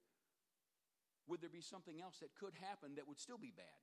would 1.29 1.41
there 1.41 1.53
be 1.53 1.61
something 1.61 2.01
else 2.01 2.19
that 2.21 2.35
could 2.35 2.55
happen 2.61 2.97
that 2.97 3.07
would 3.07 3.21
still 3.21 3.39
be 3.39 3.53
bad? 3.55 3.83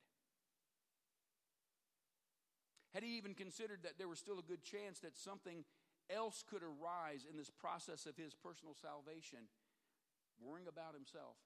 Had 2.94 3.04
he 3.04 3.18
even 3.18 3.36
considered 3.36 3.84
that 3.84 3.98
there 3.98 4.08
was 4.08 4.18
still 4.18 4.40
a 4.40 4.44
good 4.44 4.64
chance 4.64 5.00
that 5.00 5.16
something 5.16 5.64
else 6.10 6.44
could 6.44 6.66
arise 6.66 7.26
in 7.30 7.38
this 7.38 7.54
process 7.54 8.06
of 8.06 8.18
his 8.18 8.34
personal 8.34 8.74
salvation, 8.74 9.46
worrying 10.42 10.68
about 10.68 10.98
himself, 10.98 11.38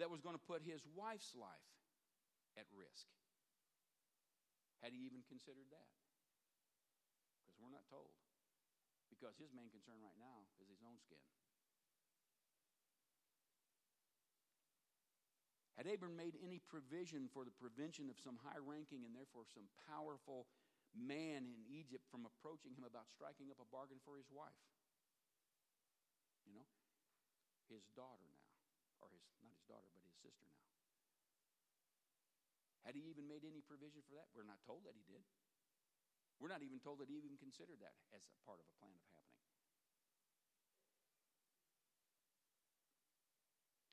that 0.00 0.08
was 0.08 0.24
going 0.24 0.34
to 0.34 0.42
put 0.42 0.64
his 0.64 0.80
wife's 0.96 1.36
life 1.36 1.70
at 2.56 2.64
risk? 2.72 3.06
Had 4.80 4.96
he 4.96 5.04
even 5.06 5.22
considered 5.28 5.68
that? 5.70 5.90
Because 7.44 7.60
we're 7.62 7.70
not 7.70 7.86
told. 7.86 8.10
Because 9.12 9.38
his 9.38 9.54
main 9.54 9.70
concern 9.70 10.02
right 10.02 10.18
now 10.18 10.48
is 10.58 10.66
his 10.66 10.82
own 10.82 10.98
skin. 10.98 11.22
Had 15.78 15.86
Abram 15.86 16.14
made 16.14 16.38
any 16.42 16.62
provision 16.62 17.26
for 17.26 17.42
the 17.42 17.54
prevention 17.54 18.06
of 18.06 18.20
some 18.20 18.38
high 18.42 18.60
ranking 18.60 19.02
and 19.02 19.14
therefore 19.14 19.42
some 19.50 19.66
powerful 19.90 20.46
man 20.96 21.48
in 21.48 21.62
Egypt 21.68 22.04
from 22.08 22.28
approaching 22.28 22.76
him 22.76 22.84
about 22.84 23.08
striking 23.08 23.48
up 23.48 23.60
a 23.60 23.68
bargain 23.68 24.00
for 24.04 24.16
his 24.16 24.28
wife. 24.28 24.62
You 26.44 26.52
know, 26.52 26.66
his 27.70 27.86
daughter 27.96 28.26
now, 28.28 28.50
or 29.00 29.08
his, 29.14 29.22
not 29.40 29.54
his 29.54 29.64
daughter, 29.64 29.88
but 29.94 30.04
his 30.04 30.16
sister 30.20 30.44
now. 30.44 30.66
Had 32.82 32.98
he 32.98 33.06
even 33.08 33.30
made 33.30 33.46
any 33.46 33.62
provision 33.62 34.02
for 34.02 34.18
that? 34.18 34.26
We're 34.34 34.48
not 34.48 34.58
told 34.66 34.82
that 34.84 34.98
he 34.98 35.06
did. 35.06 35.22
We're 36.42 36.50
not 36.50 36.66
even 36.66 36.82
told 36.82 36.98
that 36.98 37.06
he 37.06 37.22
even 37.22 37.38
considered 37.38 37.78
that 37.78 37.94
as 38.10 38.26
a 38.26 38.34
part 38.42 38.58
of 38.58 38.66
a 38.66 38.74
plan 38.82 38.90
of 38.90 39.02
happening. 39.14 39.22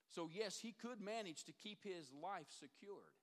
So, 0.09 0.25
yes, 0.25 0.57
he 0.57 0.73
could 0.73 0.99
manage 0.99 1.45
to 1.45 1.53
keep 1.53 1.85
his 1.85 2.09
life 2.09 2.49
secured. 2.49 3.13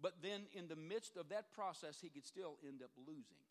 But 0.00 0.24
then, 0.24 0.48
in 0.56 0.68
the 0.68 0.80
midst 0.80 1.20
of 1.20 1.28
that 1.28 1.52
process, 1.52 2.00
he 2.00 2.08
could 2.08 2.24
still 2.24 2.56
end 2.64 2.80
up 2.80 2.90
losing. 2.96 3.44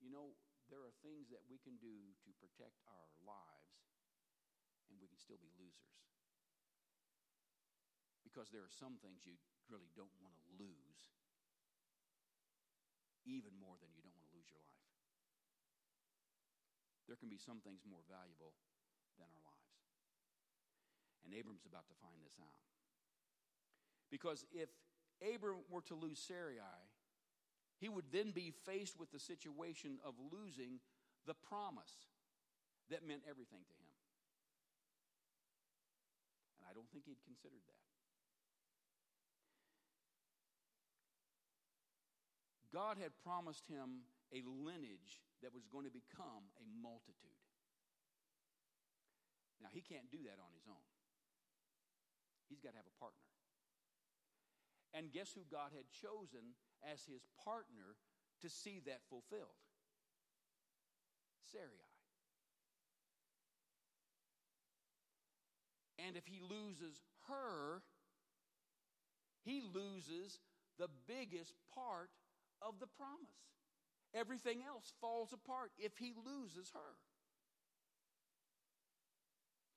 You 0.00 0.08
know, 0.08 0.32
there 0.72 0.80
are 0.80 0.96
things 1.04 1.28
that 1.28 1.44
we 1.44 1.60
can 1.60 1.76
do 1.76 1.92
to 2.24 2.30
protect 2.40 2.80
our 2.88 3.08
lives, 3.20 3.76
and 4.88 4.96
we 4.96 5.12
can 5.12 5.20
still 5.20 5.38
be 5.38 5.52
losers. 5.60 6.00
Because 8.24 8.48
there 8.48 8.64
are 8.64 8.72
some 8.72 8.96
things 9.04 9.28
you 9.28 9.36
really 9.68 9.92
don't 9.92 10.16
want 10.24 10.40
to 10.40 10.44
lose, 10.56 11.00
even 13.28 13.52
more 13.60 13.76
than 13.76 13.92
you 13.92 14.00
don't 14.00 14.16
want 14.16 14.24
to 14.24 14.32
lose 14.32 14.48
your 14.48 14.64
life 14.64 14.80
there 17.10 17.18
can 17.18 17.26
be 17.28 17.42
some 17.42 17.58
things 17.66 17.82
more 17.82 18.06
valuable 18.06 18.54
than 19.18 19.26
our 19.26 19.42
lives. 19.42 19.59
And 21.30 21.38
Abram's 21.38 21.62
about 21.62 21.86
to 21.86 21.94
find 22.02 22.18
this 22.26 22.34
out. 22.42 22.58
Because 24.10 24.42
if 24.50 24.66
Abram 25.22 25.62
were 25.70 25.86
to 25.86 25.94
lose 25.94 26.18
Sarai, 26.18 26.58
he 27.78 27.88
would 27.88 28.10
then 28.10 28.34
be 28.34 28.50
faced 28.66 28.98
with 28.98 29.14
the 29.14 29.22
situation 29.22 30.02
of 30.02 30.18
losing 30.18 30.82
the 31.30 31.38
promise 31.38 32.10
that 32.90 33.06
meant 33.06 33.22
everything 33.30 33.62
to 33.62 33.74
him. 33.78 33.94
And 36.58 36.66
I 36.66 36.74
don't 36.74 36.90
think 36.90 37.06
he'd 37.06 37.22
considered 37.22 37.62
that. 37.62 37.78
God 42.74 42.98
had 42.98 43.14
promised 43.22 43.70
him 43.70 44.02
a 44.34 44.42
lineage 44.42 45.22
that 45.46 45.54
was 45.54 45.62
going 45.70 45.86
to 45.86 45.94
become 45.94 46.50
a 46.58 46.66
multitude. 46.82 47.38
Now, 49.62 49.70
he 49.70 49.82
can't 49.82 50.10
do 50.10 50.18
that 50.26 50.42
on 50.42 50.50
his 50.58 50.66
own, 50.66 50.89
he's 52.50 52.60
got 52.60 52.74
to 52.74 52.76
have 52.76 52.90
a 52.90 52.98
partner. 52.98 53.30
And 54.92 55.12
guess 55.12 55.30
who 55.32 55.46
God 55.50 55.70
had 55.70 55.86
chosen 55.94 56.58
as 56.82 57.06
his 57.06 57.22
partner 57.44 57.94
to 58.42 58.50
see 58.50 58.82
that 58.86 59.06
fulfilled? 59.08 59.62
Sarai. 61.52 61.86
And 66.06 66.16
if 66.16 66.26
he 66.26 66.40
loses 66.40 67.00
her, 67.28 67.82
he 69.44 69.62
loses 69.62 70.38
the 70.78 70.88
biggest 71.06 71.54
part 71.74 72.10
of 72.62 72.80
the 72.80 72.86
promise. 72.86 73.46
Everything 74.14 74.62
else 74.66 74.92
falls 75.00 75.32
apart 75.32 75.70
if 75.78 75.98
he 75.98 76.12
loses 76.26 76.70
her. 76.74 76.98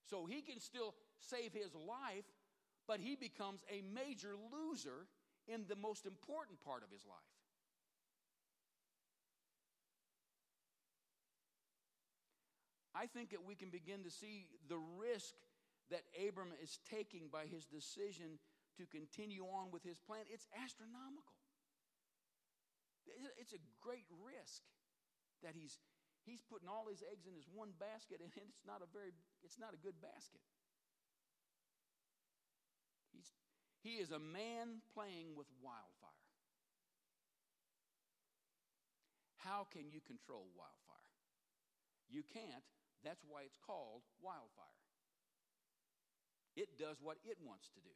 So 0.09 0.25
he 0.25 0.41
can 0.41 0.59
still 0.59 0.95
save 1.19 1.53
his 1.53 1.73
life, 1.75 2.25
but 2.87 2.99
he 2.99 3.15
becomes 3.15 3.63
a 3.69 3.81
major 3.93 4.35
loser 4.51 5.07
in 5.47 5.65
the 5.67 5.75
most 5.75 6.05
important 6.05 6.59
part 6.63 6.83
of 6.83 6.91
his 6.91 7.05
life. 7.05 7.33
I 12.95 13.07
think 13.07 13.31
that 13.31 13.41
we 13.43 13.55
can 13.55 13.69
begin 13.69 14.03
to 14.05 14.11
see 14.11 14.45
the 14.69 14.77
risk 14.77 15.33
that 15.89 16.05
Abram 16.13 16.53
is 16.61 16.79
taking 16.89 17.27
by 17.27 17.49
his 17.49 17.65
decision 17.65 18.37
to 18.77 18.85
continue 18.85 19.45
on 19.49 19.73
with 19.73 19.83
his 19.83 19.97
plan. 19.97 20.25
It's 20.29 20.45
astronomical. 20.53 21.33
It's 23.37 23.53
a 23.53 23.61
great 23.81 24.05
risk 24.23 24.61
that 25.41 25.53
he's 25.57 25.77
he's 26.23 26.39
putting 26.39 26.71
all 26.71 26.87
his 26.87 27.03
eggs 27.03 27.27
in 27.27 27.35
his 27.35 27.45
one 27.51 27.75
basket 27.75 28.23
and 28.23 28.31
it's 28.49 28.63
not 28.63 28.79
a 28.79 28.89
very 28.95 29.11
it's 29.43 29.59
not 29.59 29.75
a 29.75 29.79
good 29.81 29.99
basket. 29.99 30.41
He's 33.11 33.29
he 33.83 33.99
is 33.99 34.15
a 34.15 34.19
man 34.19 34.79
playing 34.95 35.35
with 35.35 35.51
wildfire. 35.59 36.23
How 39.43 39.67
can 39.67 39.91
you 39.91 39.99
control 40.07 40.47
wildfire? 40.55 41.11
You 42.07 42.23
can't. 42.23 42.63
That's 43.03 43.19
why 43.27 43.43
it's 43.43 43.59
called 43.59 44.07
wildfire. 44.23 44.79
It 46.55 46.79
does 46.79 47.03
what 47.03 47.19
it 47.27 47.35
wants 47.43 47.67
to 47.75 47.83
do. 47.83 47.91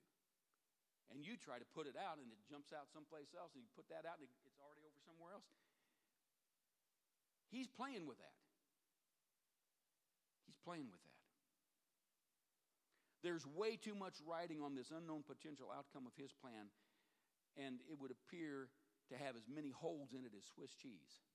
And 1.07 1.23
you 1.23 1.39
try 1.39 1.55
to 1.55 1.67
put 1.71 1.87
it 1.87 1.95
out 1.95 2.19
and 2.19 2.27
it 2.27 2.41
jumps 2.51 2.75
out 2.75 2.91
someplace 2.91 3.31
else 3.31 3.55
and 3.55 3.63
you 3.63 3.71
put 3.71 3.87
that 3.87 4.03
out 4.03 4.19
and 4.19 4.27
it's 4.27 4.59
already 4.59 4.83
over 4.83 4.99
somewhere 5.07 5.31
else. 5.31 5.47
He's 7.47 7.71
playing 7.71 8.03
with 8.03 8.19
that. 8.19 8.35
He's 10.43 10.59
playing 10.67 10.91
with 10.91 10.99
that. 11.07 11.16
There's 13.25 13.45
way 13.45 13.75
too 13.75 13.95
much 13.97 14.21
writing 14.21 14.61
on 14.61 14.77
this 14.77 14.93
unknown 14.93 15.25
potential 15.25 15.73
outcome 15.73 16.05
of 16.05 16.13
his 16.13 16.29
plan, 16.31 16.69
and 17.57 17.81
it 17.89 17.97
would 17.97 18.13
appear 18.13 18.69
to 19.09 19.15
have 19.17 19.33
as 19.33 19.49
many 19.49 19.73
holes 19.73 20.13
in 20.13 20.21
it 20.21 20.37
as 20.37 20.45
Swiss 20.45 20.75
cheese. 20.77 21.25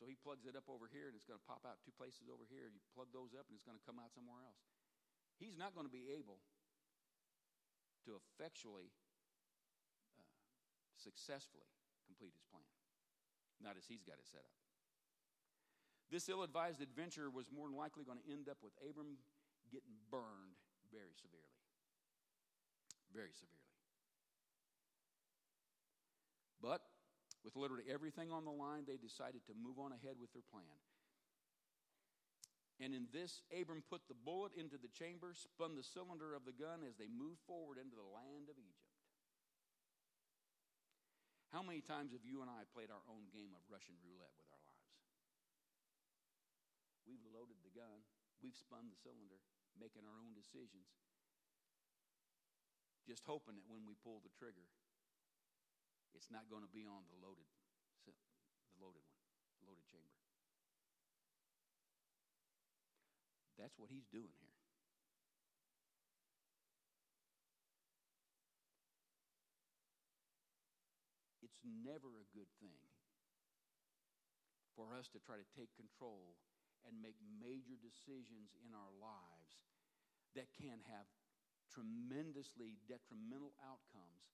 So 0.00 0.08
he 0.08 0.16
plugs 0.16 0.48
it 0.48 0.56
up 0.56 0.64
over 0.72 0.88
here, 0.88 1.12
and 1.12 1.14
it's 1.18 1.28
going 1.28 1.36
to 1.36 1.44
pop 1.44 1.68
out 1.68 1.76
two 1.84 1.92
places 1.92 2.32
over 2.32 2.48
here. 2.48 2.72
You 2.72 2.80
plug 2.96 3.12
those 3.12 3.36
up, 3.36 3.44
and 3.52 3.54
it's 3.60 3.68
going 3.68 3.76
to 3.76 3.84
come 3.84 4.00
out 4.00 4.16
somewhere 4.16 4.40
else. 4.40 4.64
He's 5.36 5.60
not 5.60 5.76
going 5.76 5.84
to 5.84 5.92
be 5.92 6.08
able 6.16 6.40
to 8.08 8.16
effectually, 8.16 8.96
uh, 10.16 10.24
successfully 10.96 11.68
complete 12.08 12.32
his 12.32 12.48
plan. 12.48 12.64
Not 13.60 13.76
as 13.76 13.84
he's 13.84 14.00
got 14.00 14.16
it 14.16 14.24
set 14.24 14.40
up. 14.40 14.56
This 16.10 16.28
ill 16.28 16.42
advised 16.42 16.82
adventure 16.82 17.30
was 17.30 17.46
more 17.54 17.70
than 17.70 17.78
likely 17.78 18.02
going 18.02 18.18
to 18.18 18.26
end 18.26 18.50
up 18.50 18.58
with 18.62 18.74
Abram 18.82 19.22
getting 19.70 19.94
burned 20.10 20.58
very 20.90 21.14
severely. 21.14 21.62
Very 23.14 23.30
severely. 23.30 23.70
But 26.58 26.82
with 27.46 27.54
literally 27.54 27.86
everything 27.86 28.34
on 28.34 28.44
the 28.44 28.52
line, 28.52 28.84
they 28.90 28.98
decided 28.98 29.46
to 29.46 29.54
move 29.54 29.78
on 29.78 29.94
ahead 29.94 30.18
with 30.18 30.34
their 30.34 30.44
plan. 30.50 30.66
And 32.82 32.90
in 32.90 33.06
this, 33.14 33.46
Abram 33.54 33.86
put 33.86 34.08
the 34.10 34.18
bullet 34.18 34.52
into 34.58 34.80
the 34.80 34.90
chamber, 34.90 35.30
spun 35.36 35.78
the 35.78 35.86
cylinder 35.86 36.34
of 36.34 36.42
the 36.42 36.56
gun 36.56 36.82
as 36.82 36.98
they 36.98 37.06
moved 37.12 37.38
forward 37.46 37.78
into 37.78 37.94
the 37.94 38.08
land 38.10 38.50
of 38.50 38.58
Egypt. 38.58 38.98
How 41.54 41.62
many 41.62 41.80
times 41.80 42.12
have 42.12 42.24
you 42.24 42.42
and 42.42 42.50
I 42.50 42.66
played 42.74 42.90
our 42.90 43.04
own 43.06 43.30
game 43.30 43.54
of 43.54 43.62
Russian 43.70 43.94
roulette 44.02 44.34
with? 44.34 44.49
We've 47.10 47.26
loaded 47.34 47.58
the 47.66 47.74
gun, 47.74 48.06
we've 48.38 48.54
spun 48.54 48.86
the 48.86 48.94
cylinder, 49.02 49.42
making 49.74 50.06
our 50.06 50.14
own 50.22 50.30
decisions, 50.38 50.86
just 53.02 53.26
hoping 53.26 53.58
that 53.58 53.66
when 53.66 53.82
we 53.82 53.98
pull 53.98 54.22
the 54.22 54.30
trigger, 54.38 54.70
it's 56.14 56.30
not 56.30 56.46
going 56.46 56.62
to 56.62 56.70
be 56.70 56.86
on 56.86 57.02
the 57.10 57.18
loaded, 57.18 57.50
the 58.06 58.14
loaded 58.78 59.02
one, 59.10 59.26
the 59.58 59.66
loaded 59.66 59.82
chamber. 59.90 60.22
That's 63.58 63.74
what 63.74 63.90
he's 63.90 64.06
doing 64.06 64.30
here. 64.38 64.58
It's 71.42 71.58
never 71.66 72.14
a 72.22 72.30
good 72.30 72.48
thing 72.62 72.86
for 74.78 74.94
us 74.94 75.10
to 75.12 75.18
try 75.18 75.34
to 75.34 75.48
take 75.58 75.74
control 75.74 76.38
and 76.88 76.98
make 77.00 77.18
major 77.38 77.76
decisions 77.80 78.56
in 78.64 78.72
our 78.72 78.92
lives 78.96 79.60
that 80.34 80.50
can 80.54 80.80
have 80.86 81.06
tremendously 81.70 82.78
detrimental 82.90 83.54
outcomes, 83.62 84.26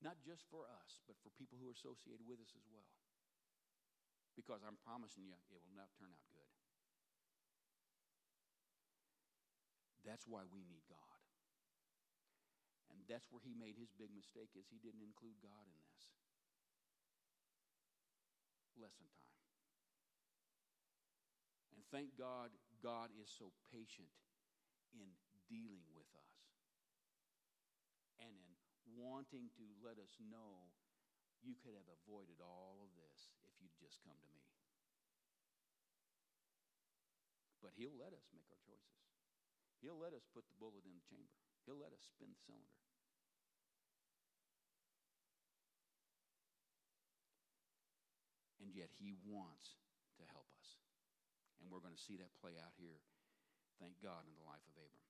not 0.00 0.20
just 0.24 0.48
for 0.48 0.64
us, 0.68 1.00
but 1.04 1.16
for 1.20 1.32
people 1.36 1.60
who 1.60 1.68
are 1.68 1.76
associated 1.76 2.24
with 2.24 2.40
us 2.40 2.52
as 2.56 2.66
well. 2.68 2.96
Because 4.32 4.64
I'm 4.64 4.80
promising 4.80 5.28
you, 5.28 5.36
it 5.52 5.60
will 5.60 5.76
not 5.76 5.92
turn 6.00 6.08
out 6.08 6.24
good. 6.32 6.52
That's 10.02 10.26
why 10.26 10.42
we 10.50 10.64
need 10.66 10.82
God. 10.88 11.22
And 12.90 13.00
that's 13.08 13.30
where 13.30 13.40
he 13.44 13.54
made 13.56 13.78
his 13.78 13.92
big 13.94 14.10
mistake 14.12 14.52
is 14.58 14.68
he 14.68 14.82
didn't 14.82 15.04
include 15.04 15.38
God 15.40 15.64
in 15.64 15.78
this. 15.78 16.02
Lesson 18.76 19.06
time. 19.14 19.21
Thank 21.92 22.16
God, 22.16 22.48
God 22.80 23.12
is 23.20 23.28
so 23.28 23.52
patient 23.68 24.08
in 24.96 25.12
dealing 25.44 25.84
with 25.92 26.08
us. 26.16 26.34
And 28.16 28.32
in 28.32 28.56
wanting 28.96 29.52
to 29.60 29.66
let 29.84 30.00
us 30.00 30.16
know 30.24 30.72
you 31.44 31.52
could 31.60 31.76
have 31.76 31.90
avoided 32.00 32.40
all 32.40 32.80
of 32.80 32.90
this 32.96 33.36
if 33.44 33.52
you'd 33.60 33.76
just 33.76 34.00
come 34.08 34.16
to 34.16 34.32
me. 34.32 34.48
But 37.60 37.76
He'll 37.76 37.94
let 37.94 38.16
us 38.16 38.24
make 38.32 38.48
our 38.48 38.62
choices. 38.64 39.04
He'll 39.84 40.00
let 40.00 40.16
us 40.16 40.24
put 40.32 40.48
the 40.48 40.56
bullet 40.56 40.88
in 40.88 40.96
the 40.96 41.04
chamber. 41.04 41.36
He'll 41.68 41.78
let 41.78 41.92
us 41.92 42.08
spin 42.08 42.32
the 42.32 42.40
cylinder. 42.40 42.80
And 48.64 48.72
yet 48.72 48.90
He 48.96 49.12
wants 49.26 49.76
to 50.16 50.24
help 50.30 50.48
us. 50.56 50.81
And 51.62 51.70
we're 51.70 51.84
going 51.84 51.94
to 51.94 52.02
see 52.02 52.18
that 52.18 52.34
play 52.42 52.58
out 52.58 52.74
here, 52.74 52.98
thank 53.78 53.94
God, 54.02 54.26
in 54.26 54.34
the 54.34 54.42
life 54.42 54.66
of 54.66 54.74
Abram. 54.74 55.06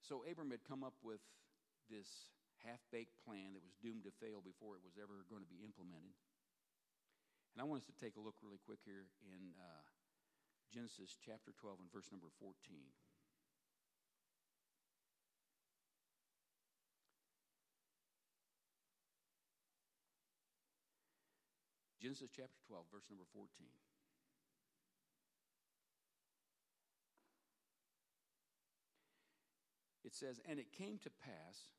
So 0.00 0.24
Abram 0.24 0.48
had 0.48 0.64
come 0.64 0.80
up 0.80 0.96
with 1.04 1.20
this 1.92 2.32
half 2.64 2.80
baked 2.88 3.20
plan 3.22 3.52
that 3.52 3.62
was 3.62 3.76
doomed 3.84 4.08
to 4.08 4.14
fail 4.16 4.40
before 4.40 4.80
it 4.80 4.82
was 4.82 4.96
ever 4.96 5.28
going 5.28 5.44
to 5.44 5.52
be 5.52 5.60
implemented. 5.60 6.16
And 7.52 7.60
I 7.60 7.68
want 7.68 7.84
us 7.84 7.88
to 7.92 7.96
take 8.00 8.16
a 8.16 8.22
look 8.24 8.40
really 8.40 8.60
quick 8.64 8.80
here 8.88 9.12
in 9.20 9.52
uh, 9.60 9.84
Genesis 10.72 11.20
chapter 11.20 11.52
12 11.52 11.84
and 11.84 11.92
verse 11.92 12.08
number 12.08 12.32
14. 12.40 12.56
Genesis 22.02 22.34
chapter 22.34 22.58
12, 22.66 22.82
verse 22.90 23.06
number 23.06 23.22
14. 23.30 23.46
It 30.02 30.10
says, 30.10 30.42
And 30.50 30.58
it 30.58 30.74
came 30.74 30.98
to 31.06 31.10
pass 31.22 31.70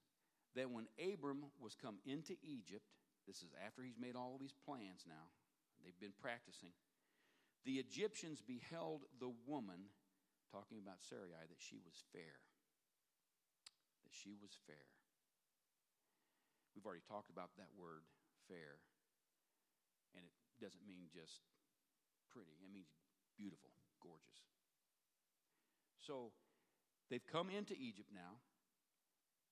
that 0.56 0.72
when 0.72 0.88
Abram 0.96 1.52
was 1.60 1.76
come 1.76 2.00
into 2.08 2.40
Egypt, 2.40 2.88
this 3.28 3.44
is 3.44 3.52
after 3.68 3.84
he's 3.84 4.00
made 4.00 4.16
all 4.16 4.32
of 4.32 4.40
his 4.40 4.56
plans 4.64 5.04
now, 5.04 5.28
they've 5.84 6.00
been 6.00 6.16
practicing, 6.16 6.72
the 7.68 7.84
Egyptians 7.84 8.40
beheld 8.40 9.04
the 9.20 9.36
woman, 9.44 9.92
talking 10.56 10.80
about 10.80 11.04
Sarai, 11.04 11.52
that 11.52 11.60
she 11.60 11.84
was 11.84 12.00
fair. 12.16 12.40
That 14.08 14.16
she 14.16 14.40
was 14.40 14.56
fair. 14.68 14.88
We've 16.76 16.86
already 16.86 17.04
talked 17.04 17.30
about 17.30 17.52
that 17.60 17.76
word, 17.76 18.08
fair. 18.48 18.80
And 20.16 20.26
it 20.26 20.34
doesn't 20.64 20.86
mean 20.86 21.10
just 21.14 21.42
pretty, 22.32 22.52
it 22.62 22.72
means 22.72 22.90
beautiful, 23.38 23.70
gorgeous. 24.02 24.42
So 26.00 26.32
they've 27.10 27.26
come 27.26 27.50
into 27.50 27.74
Egypt 27.74 28.10
now. 28.14 28.42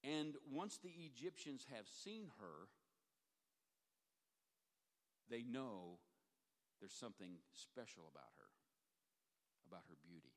And 0.04 0.36
once 0.52 0.80
the 0.82 0.90
Egyptians 0.90 1.66
have 1.72 1.86
seen 1.88 2.26
her, 2.40 2.68
they 5.30 5.44
know 5.44 6.00
there's 6.80 6.94
something 6.94 7.38
special 7.54 8.04
about 8.12 8.34
her, 8.38 8.50
about 9.68 9.84
her 9.88 9.96
beauty. 10.04 10.34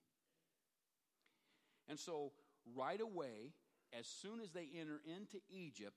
And 1.89 1.99
so, 1.99 2.33
right 2.75 3.01
away, 3.01 3.53
as 3.99 4.07
soon 4.07 4.41
as 4.41 4.53
they 4.53 4.69
enter 4.79 5.01
into 5.07 5.39
Egypt, 5.51 5.97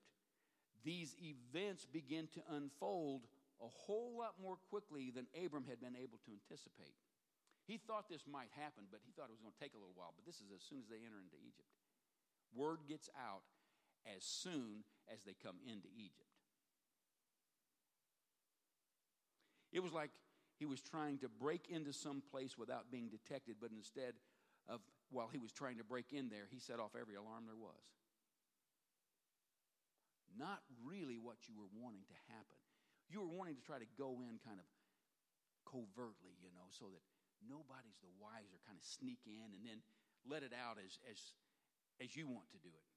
these 0.84 1.14
events 1.20 1.86
begin 1.86 2.28
to 2.34 2.40
unfold 2.50 3.26
a 3.58 3.68
whole 3.68 4.14
lot 4.16 4.38
more 4.40 4.56
quickly 4.70 5.10
than 5.10 5.26
Abram 5.34 5.66
had 5.66 5.82
been 5.82 5.98
able 5.98 6.18
to 6.26 6.30
anticipate. 6.30 6.94
He 7.66 7.76
thought 7.76 8.08
this 8.08 8.24
might 8.24 8.48
happen, 8.56 8.88
but 8.88 9.04
he 9.04 9.12
thought 9.12 9.28
it 9.28 9.36
was 9.36 9.44
going 9.44 9.52
to 9.52 9.62
take 9.62 9.74
a 9.74 9.80
little 9.80 9.96
while. 9.98 10.14
But 10.16 10.24
this 10.24 10.40
is 10.40 10.48
as 10.54 10.62
soon 10.64 10.80
as 10.80 10.88
they 10.88 11.04
enter 11.04 11.20
into 11.20 11.36
Egypt. 11.42 11.68
Word 12.54 12.86
gets 12.88 13.10
out 13.12 13.44
as 14.08 14.24
soon 14.24 14.86
as 15.12 15.20
they 15.26 15.36
come 15.36 15.60
into 15.66 15.88
Egypt. 15.92 16.32
It 19.72 19.84
was 19.84 19.92
like 19.92 20.10
he 20.56 20.64
was 20.64 20.80
trying 20.80 21.18
to 21.18 21.28
break 21.28 21.68
into 21.68 21.92
some 21.92 22.22
place 22.30 22.56
without 22.56 22.90
being 22.90 23.12
detected, 23.12 23.56
but 23.60 23.70
instead 23.70 24.14
of, 24.66 24.80
while 25.10 25.28
he 25.28 25.38
was 25.38 25.52
trying 25.52 25.76
to 25.76 25.84
break 25.84 26.12
in 26.12 26.30
there, 26.30 26.48
he 26.50 26.58
set 26.58 26.80
off 26.80 26.96
every 26.98 27.16
alarm 27.16 27.44
there 27.44 27.56
was. 27.56 27.84
Not 30.38 30.60
really 30.84 31.18
what 31.18 31.36
you 31.48 31.54
were 31.56 31.68
wanting 31.76 32.08
to 32.08 32.16
happen. 32.32 32.58
You 33.08 33.24
were 33.24 33.32
wanting 33.32 33.56
to 33.56 33.64
try 33.64 33.80
to 33.80 33.88
go 33.96 34.20
in 34.20 34.36
kind 34.44 34.60
of 34.60 34.68
covertly, 35.64 36.36
you 36.44 36.52
know, 36.52 36.68
so 36.68 36.92
that 36.92 37.04
nobody's 37.44 37.96
the 38.04 38.12
wiser, 38.20 38.60
kind 38.68 38.76
of 38.76 38.84
sneak 38.84 39.24
in 39.24 39.52
and 39.56 39.64
then 39.64 39.80
let 40.28 40.44
it 40.44 40.52
out 40.52 40.76
as, 40.76 41.00
as, 41.08 41.18
as 42.00 42.12
you 42.16 42.28
want 42.28 42.48
to 42.52 42.60
do 42.60 42.72
it. 42.72 42.88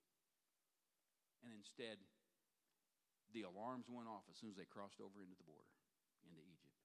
And 1.47 1.55
instead, 1.55 1.97
the 3.33 3.47
alarms 3.47 3.87
went 3.87 4.11
off 4.11 4.27
as 4.27 4.35
soon 4.35 4.51
as 4.51 4.57
they 4.59 4.67
crossed 4.67 4.99
over 4.99 5.23
into 5.23 5.35
the 5.39 5.47
border, 5.47 5.71
into 6.27 6.43
Egypt. 6.43 6.75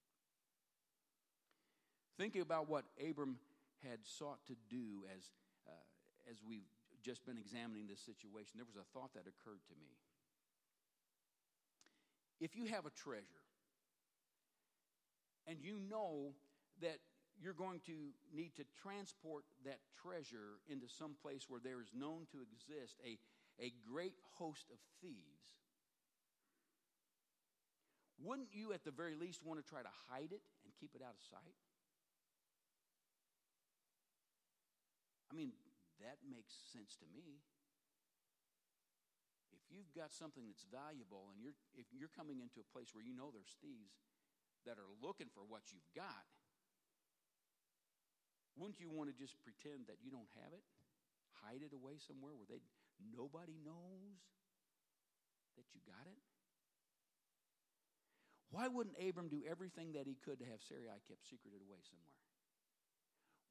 Thinking 2.16 2.40
about 2.40 2.70
what 2.70 2.86
Abram 2.96 3.36
had 3.82 4.00
sought 4.06 4.40
to 4.46 4.56
do 4.70 5.04
as, 5.10 5.34
uh, 5.66 6.30
as 6.30 6.40
we've 6.40 6.70
just 7.02 7.26
been 7.26 7.36
examining 7.36 7.86
this 7.86 8.00
situation, 8.00 8.56
there 8.56 8.66
was 8.66 8.78
a 8.80 8.86
thought 8.96 9.12
that 9.12 9.28
occurred 9.28 9.60
to 9.68 9.76
me. 9.76 9.98
If 12.40 12.56
you 12.56 12.66
have 12.66 12.86
a 12.86 12.90
treasure 12.90 13.46
and 15.46 15.58
you 15.60 15.80
know 15.88 16.34
that 16.80 16.98
you're 17.40 17.54
going 17.54 17.80
to 17.86 18.12
need 18.34 18.56
to 18.56 18.64
transport 18.82 19.44
that 19.64 19.80
treasure 20.02 20.60
into 20.68 20.88
some 20.88 21.16
place 21.20 21.44
where 21.48 21.60
there 21.60 21.80
is 21.80 21.88
known 21.94 22.26
to 22.32 22.38
exist 22.40 22.96
a, 23.04 23.18
a 23.62 23.72
great 23.90 24.14
host 24.38 24.66
of 24.70 24.78
thieves, 25.00 25.56
wouldn't 28.18 28.48
you 28.52 28.72
at 28.72 28.84
the 28.84 28.90
very 28.90 29.14
least 29.14 29.40
want 29.44 29.62
to 29.62 29.66
try 29.68 29.82
to 29.82 29.94
hide 30.08 30.32
it 30.32 30.40
and 30.64 30.72
keep 30.80 30.94
it 30.94 31.02
out 31.02 31.12
of 31.12 31.22
sight? 31.30 31.56
I 35.30 35.36
mean, 35.36 35.52
that 36.00 36.16
makes 36.28 36.54
sense 36.72 36.96
to 36.96 37.06
me. 37.14 37.40
If 39.66 39.74
you've 39.74 39.90
got 39.98 40.14
something 40.14 40.46
that's 40.46 40.62
valuable 40.70 41.34
and 41.34 41.42
you're, 41.42 41.58
if 41.74 41.90
you're 41.90 42.12
coming 42.14 42.38
into 42.38 42.62
a 42.62 42.68
place 42.70 42.94
where 42.94 43.02
you 43.02 43.10
know 43.10 43.34
there's 43.34 43.58
thieves 43.58 43.98
that 44.62 44.78
are 44.78 44.92
looking 45.02 45.26
for 45.34 45.42
what 45.42 45.74
you've 45.74 45.90
got, 45.90 46.22
wouldn't 48.54 48.78
you 48.78 48.86
want 48.86 49.10
to 49.10 49.16
just 49.18 49.34
pretend 49.42 49.90
that 49.90 49.98
you 49.98 50.14
don't 50.14 50.30
have 50.38 50.54
it? 50.54 50.62
Hide 51.42 51.66
it 51.66 51.74
away 51.74 51.98
somewhere 51.98 52.38
where 52.38 52.46
they 52.46 52.62
nobody 53.02 53.58
knows 53.58 54.22
that 55.58 55.66
you 55.74 55.82
got 55.82 56.06
it? 56.06 56.22
Why 58.54 58.70
wouldn't 58.70 58.96
Abram 59.02 59.28
do 59.28 59.42
everything 59.42 59.92
that 59.98 60.06
he 60.06 60.14
could 60.14 60.38
to 60.38 60.46
have 60.46 60.62
Sarai 60.62 61.02
kept 61.10 61.26
secreted 61.26 61.60
away 61.60 61.82
somewhere? 61.82 62.16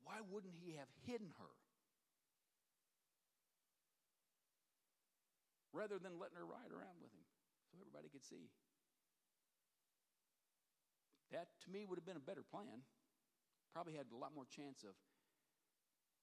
Why 0.02 0.24
wouldn't 0.24 0.56
he 0.56 0.80
have 0.80 0.88
hidden 1.04 1.36
her? 1.38 1.54
Rather 5.76 6.00
than 6.00 6.16
letting 6.16 6.40
her 6.40 6.48
ride 6.48 6.72
around 6.72 7.04
with 7.04 7.12
him 7.12 7.28
so 7.68 7.76
everybody 7.84 8.08
could 8.08 8.24
see. 8.24 8.48
That, 11.36 11.52
to 11.66 11.68
me, 11.68 11.84
would 11.84 12.00
have 12.00 12.08
been 12.08 12.16
a 12.16 12.24
better 12.24 12.48
plan. 12.48 12.88
Probably 13.76 14.00
had 14.00 14.08
a 14.08 14.16
lot 14.16 14.32
more 14.32 14.48
chance 14.48 14.88
of 14.88 14.96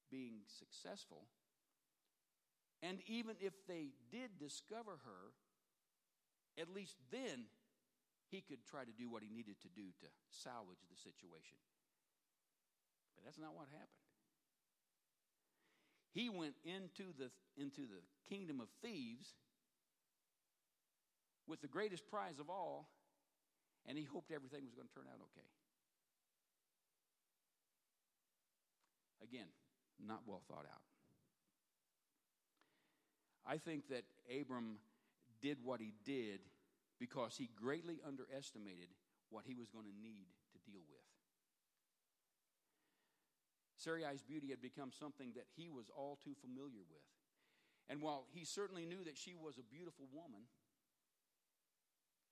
being 0.09 0.49
successful. 0.49 1.29
And 2.81 3.05
even 3.05 3.37
if 3.45 3.53
they 3.69 3.93
did 4.11 4.41
discover 4.41 5.05
her, 5.05 5.37
at 6.57 6.73
least 6.73 6.97
then 7.13 7.53
he 8.33 8.41
could 8.41 8.65
try 8.65 8.89
to 8.89 8.95
do 8.97 9.13
what 9.13 9.23
he 9.23 9.29
needed 9.29 9.61
to 9.61 9.69
do 9.69 9.93
to 10.01 10.09
salvage 10.33 10.81
the 10.89 10.97
situation. 10.97 11.61
But 13.15 13.29
that's 13.29 13.39
not 13.39 13.53
what 13.53 13.69
happened. 13.69 14.01
He 16.13 16.29
went 16.29 16.57
into 16.65 17.13
the, 17.17 17.29
into 17.57 17.83
the 17.83 18.01
kingdom 18.29 18.61
of 18.61 18.69
thieves 18.81 19.37
with 21.47 21.61
the 21.61 21.69
greatest 21.69 22.09
prize 22.09 22.39
of 22.39 22.49
all, 22.49 22.89
and 23.87 23.99
he 23.99 24.05
hoped 24.05 24.31
everything 24.31 24.65
was 24.65 24.75
going 24.75 24.89
to 24.89 24.95
turn 24.95 25.07
out 25.09 25.21
okay. 25.33 25.47
Again, 29.23 29.49
not 30.05 30.23
well 30.27 30.43
thought 30.49 30.67
out. 30.67 30.83
I 33.47 33.59
think 33.59 33.89
that 33.89 34.05
Abram 34.31 34.79
did 35.41 35.59
what 35.65 35.81
he 35.81 35.95
did 36.05 36.41
because 37.01 37.37
he 37.37 37.51
greatly 37.57 37.99
underestimated 38.07 38.89
what 39.31 39.45
he 39.47 39.55
was 39.55 39.69
going 39.69 39.87
to 39.87 39.97
need 40.03 40.31
to 40.53 40.71
deal 40.71 40.83
with. 40.87 41.03
Sarai's 43.75 44.23
beauty 44.23 44.51
had 44.51 44.63
become 44.63 44.93
something 44.95 45.33
that 45.35 45.51
he 45.57 45.69
was 45.69 45.91
all 45.91 46.19
too 46.23 46.35
familiar 46.39 46.87
with. 46.87 47.03
And 47.91 48.01
while 48.01 48.27
he 48.31 48.45
certainly 48.45 48.87
knew 48.87 49.03
that 49.05 49.19
she 49.19 49.35
was 49.35 49.59
a 49.59 49.67
beautiful 49.67 50.07
woman, 50.15 50.47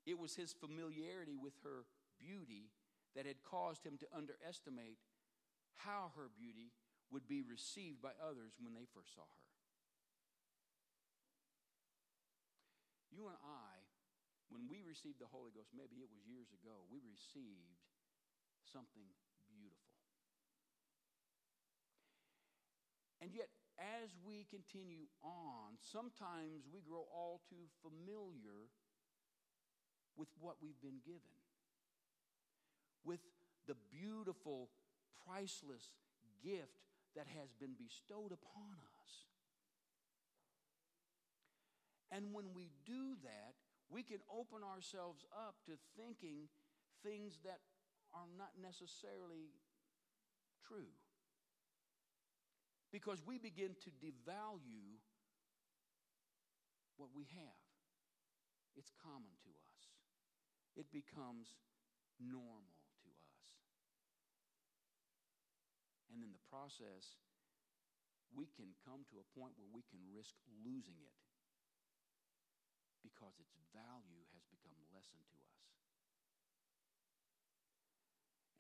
it 0.07 0.19
was 0.19 0.35
his 0.35 0.53
familiarity 0.53 1.37
with 1.37 1.55
her 1.65 1.85
beauty 2.19 2.71
that 3.15 3.27
had 3.27 3.43
caused 3.43 3.85
him 3.85 3.99
to 3.99 4.07
underestimate 4.15 4.99
how 5.77 6.13
her 6.17 6.31
beauty 6.33 6.73
would 7.11 7.27
be 7.27 7.43
received 7.43 8.01
by 8.01 8.15
others 8.23 8.55
when 8.63 8.75
they 8.75 8.87
first 8.95 9.15
saw 9.15 9.27
her. 9.27 9.47
You 13.11 13.27
and 13.27 13.39
I, 13.43 13.75
when 14.55 14.71
we 14.71 14.87
received 14.87 15.19
the 15.19 15.27
Holy 15.27 15.51
Ghost, 15.51 15.75
maybe 15.75 15.99
it 15.99 16.07
was 16.07 16.23
years 16.23 16.55
ago, 16.55 16.87
we 16.87 17.03
received 17.03 17.83
something 18.63 19.11
beautiful. 19.51 19.99
And 23.19 23.35
yet, 23.35 23.51
as 23.77 24.15
we 24.23 24.47
continue 24.49 25.11
on, 25.21 25.77
sometimes 25.83 26.71
we 26.71 26.81
grow 26.87 27.05
all 27.11 27.43
too 27.51 27.67
familiar 27.83 28.71
with 30.21 30.29
what 30.39 30.57
we've 30.61 30.81
been 30.83 31.01
given, 31.01 31.41
with 33.03 33.25
the 33.67 33.77
beautiful, 33.89 34.69
priceless 35.25 35.89
gift 36.45 36.85
that 37.17 37.25
has 37.41 37.49
been 37.59 37.73
bestowed 37.81 38.29
upon 38.29 38.77
us. 39.01 39.13
And 42.13 42.35
when 42.35 42.53
we 42.55 42.69
do 42.85 43.17
that, 43.25 43.57
we 43.89 44.03
can 44.03 44.19
open 44.29 44.61
ourselves 44.61 45.25
up 45.33 45.57
to 45.65 45.73
thinking 45.97 46.53
things 47.03 47.41
that 47.45 47.61
are 48.13 48.29
not 48.37 48.51
necessarily 48.61 49.57
true. 50.69 50.93
Because 52.93 53.23
we 53.25 53.39
begin 53.39 53.75
to 53.85 53.91
devalue 54.05 54.99
what 56.99 57.09
we 57.17 57.25
have. 57.33 57.63
It's 58.77 58.93
common 59.03 59.33
to 59.45 59.51
us, 59.51 59.60
it 60.79 60.89
becomes 60.93 61.55
normal 62.19 62.79
to 63.07 63.11
us. 63.11 63.47
And 66.13 66.23
in 66.23 66.31
the 66.35 66.45
process, 66.51 67.19
we 68.31 68.47
can 68.55 68.75
come 68.87 69.03
to 69.11 69.19
a 69.19 69.31
point 69.35 69.59
where 69.59 69.71
we 69.71 69.83
can 69.91 70.03
risk 70.11 70.35
losing 70.63 70.99
it 71.03 71.19
because 73.03 73.35
its 73.41 73.57
value 73.75 74.23
has 74.37 74.45
become 74.53 74.77
lessened 74.93 75.25
to 75.33 75.39
us. 75.41 75.61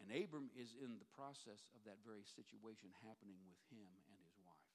And 0.00 0.08
Abram 0.08 0.48
is 0.56 0.74
in 0.80 0.96
the 0.96 1.10
process 1.12 1.68
of 1.76 1.84
that 1.84 2.00
very 2.02 2.24
situation 2.24 2.90
happening 3.04 3.36
with 3.44 3.60
him 3.68 3.86
and 4.08 4.16
his 4.18 4.32
wife. 4.40 4.74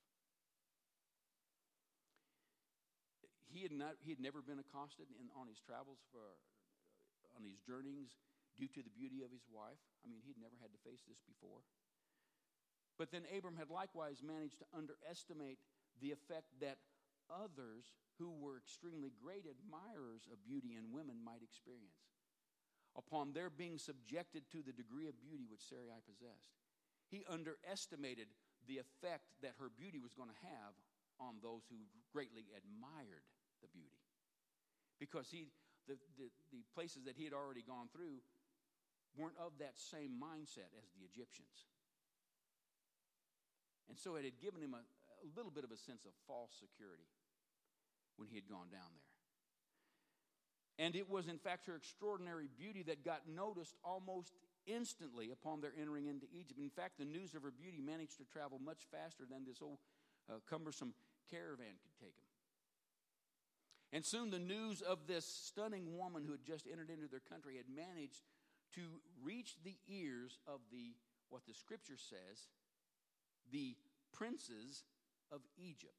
He 3.49 3.65
had, 3.65 3.73
not, 3.73 3.97
he 4.05 4.13
had 4.13 4.21
never 4.21 4.43
been 4.43 4.61
accosted 4.61 5.09
in, 5.17 5.33
on 5.33 5.49
his 5.49 5.57
travels 5.63 5.97
for, 6.13 6.37
on 7.35 7.43
these 7.43 7.59
journeys 7.61 8.15
due 8.55 8.71
to 8.71 8.81
the 8.81 8.95
beauty 8.95 9.21
of 9.21 9.31
his 9.31 9.43
wife. 9.51 9.79
I 10.03 10.07
mean, 10.07 10.23
he'd 10.23 10.39
never 10.39 10.55
had 10.63 10.71
to 10.71 10.81
face 10.87 11.03
this 11.03 11.19
before. 11.27 11.61
But 12.95 13.11
then 13.11 13.27
Abram 13.27 13.59
had 13.59 13.67
likewise 13.67 14.23
managed 14.23 14.63
to 14.63 14.71
underestimate 14.71 15.59
the 15.99 16.15
effect 16.15 16.47
that 16.63 16.79
others 17.27 17.91
who 18.15 18.31
were 18.31 18.55
extremely 18.55 19.11
great 19.19 19.43
admirers 19.43 20.23
of 20.31 20.39
beauty 20.47 20.79
in 20.79 20.95
women 20.95 21.19
might 21.19 21.43
experience 21.43 22.07
upon 22.95 23.35
their 23.35 23.51
being 23.51 23.77
subjected 23.77 24.47
to 24.51 24.63
the 24.63 24.71
degree 24.71 25.11
of 25.11 25.19
beauty 25.19 25.43
which 25.43 25.67
Sarai 25.67 25.99
possessed. 26.07 26.55
He 27.11 27.27
underestimated 27.27 28.31
the 28.67 28.79
effect 28.79 29.35
that 29.43 29.59
her 29.59 29.67
beauty 29.67 29.99
was 29.99 30.15
going 30.15 30.31
to 30.31 30.45
have 30.47 30.73
on 31.19 31.43
those 31.43 31.67
who 31.67 31.83
greatly 32.11 32.47
admired 32.55 33.27
the 33.59 33.67
beauty. 33.67 33.99
Because 34.99 35.27
he, 35.27 35.51
the, 35.87 35.97
the, 36.17 36.27
the 36.51 36.61
places 36.73 37.05
that 37.05 37.15
he 37.17 37.23
had 37.23 37.33
already 37.33 37.61
gone 37.61 37.87
through 37.93 38.21
weren't 39.17 39.37
of 39.39 39.53
that 39.59 39.79
same 39.79 40.19
mindset 40.19 40.71
as 40.75 40.87
the 40.93 41.05
Egyptians. 41.07 41.69
And 43.87 43.97
so 43.97 44.15
it 44.15 44.25
had 44.25 44.41
given 44.41 44.61
him 44.61 44.73
a, 44.73 44.81
a 44.81 45.29
little 45.37 45.51
bit 45.51 45.63
of 45.63 45.71
a 45.71 45.77
sense 45.77 46.05
of 46.05 46.11
false 46.27 46.51
security 46.57 47.07
when 48.17 48.27
he 48.27 48.35
had 48.35 48.49
gone 48.49 48.67
down 48.71 48.89
there. 48.95 49.15
And 50.77 50.95
it 50.95 51.09
was, 51.09 51.27
in 51.27 51.37
fact, 51.37 51.67
her 51.67 51.75
extraordinary 51.75 52.49
beauty 52.57 52.83
that 52.83 53.05
got 53.05 53.21
noticed 53.31 53.75
almost 53.83 54.33
instantly 54.67 55.31
upon 55.31 55.61
their 55.61 55.71
entering 55.79 56.07
into 56.07 56.25
Egypt. 56.33 56.59
In 56.59 56.69
fact, 56.69 56.97
the 56.97 57.05
news 57.05 57.33
of 57.33 57.43
her 57.43 57.51
beauty 57.51 57.79
managed 57.79 58.17
to 58.17 58.25
travel 58.25 58.59
much 58.59 58.83
faster 58.91 59.23
than 59.29 59.45
this 59.45 59.61
old 59.61 59.77
uh, 60.29 60.43
cumbersome 60.49 60.93
caravan 61.31 61.79
could 61.79 61.95
take 62.01 62.17
them. 62.17 62.24
And 63.93 64.05
soon 64.05 64.29
the 64.29 64.39
news 64.39 64.81
of 64.81 65.07
this 65.07 65.25
stunning 65.25 65.97
woman 65.97 66.23
who 66.25 66.31
had 66.31 66.43
just 66.43 66.67
entered 66.71 66.89
into 66.89 67.07
their 67.07 67.21
country 67.21 67.55
had 67.57 67.69
managed 67.73 68.23
to 68.75 68.81
reach 69.23 69.55
the 69.63 69.77
ears 69.87 70.39
of 70.47 70.59
the, 70.71 70.95
what 71.29 71.45
the 71.47 71.53
scripture 71.53 71.97
says, 71.97 72.49
the 73.51 73.75
princes 74.11 74.83
of 75.31 75.41
Egypt. 75.57 75.93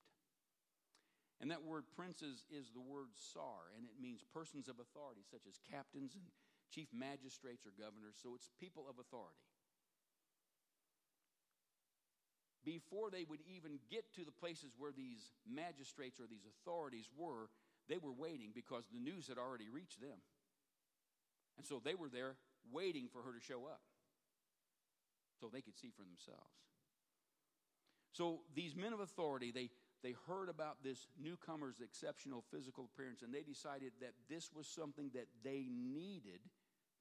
And 1.41 1.51
that 1.51 1.65
word 1.65 1.85
princes 1.95 2.45
is 2.49 2.73
the 2.73 2.81
word 2.81 3.13
sar, 3.13 3.69
and 3.77 3.85
it 3.85 4.01
means 4.01 4.25
persons 4.33 4.69
of 4.69 4.81
authority, 4.81 5.21
such 5.29 5.45
as 5.47 5.61
captains 5.71 6.17
and 6.17 6.25
chief 6.73 6.89
magistrates 6.97 7.67
or 7.67 7.77
governors. 7.77 8.17
So 8.17 8.33
it's 8.35 8.49
people 8.59 8.89
of 8.89 8.97
authority. 8.99 9.45
Before 12.65 13.13
they 13.13 13.23
would 13.29 13.45
even 13.47 13.79
get 13.89 14.11
to 14.17 14.25
the 14.25 14.35
places 14.35 14.73
where 14.77 14.91
these 14.91 15.31
magistrates 15.47 16.19
or 16.19 16.27
these 16.27 16.49
authorities 16.49 17.07
were, 17.15 17.47
they 17.89 17.99
were 17.99 18.13
waiting 18.13 18.51
because 18.55 18.85
the 18.93 18.99
news 18.99 19.29
had 19.29 19.39
already 19.39 19.69
reached 19.69 20.01
them. 20.01 20.19
And 21.57 21.67
so 21.67 21.81
they 21.83 21.95
were 21.95 22.09
there 22.09 22.37
waiting 22.73 23.09
for 23.13 23.23
her 23.23 23.33
to 23.33 23.41
show 23.41 23.65
up 23.67 23.81
so 25.41 25.49
they 25.49 25.61
could 25.61 25.77
see 25.77 25.91
for 25.91 26.03
themselves. 26.03 26.53
So 28.13 28.41
these 28.55 28.75
men 28.75 28.93
of 28.93 29.01
authority, 29.01 29.53
they 29.53 29.71
they 30.03 30.15
heard 30.29 30.49
about 30.49 30.85
this 30.85 31.09
newcomer's 31.19 31.81
exceptional 31.81 32.45
physical 32.51 32.89
appearance 32.93 33.23
and 33.23 33.33
they 33.33 33.43
decided 33.43 33.93
that 34.01 34.13
this 34.29 34.53
was 34.55 34.67
something 34.67 35.11
that 35.15 35.27
they 35.43 35.67
needed 35.73 36.41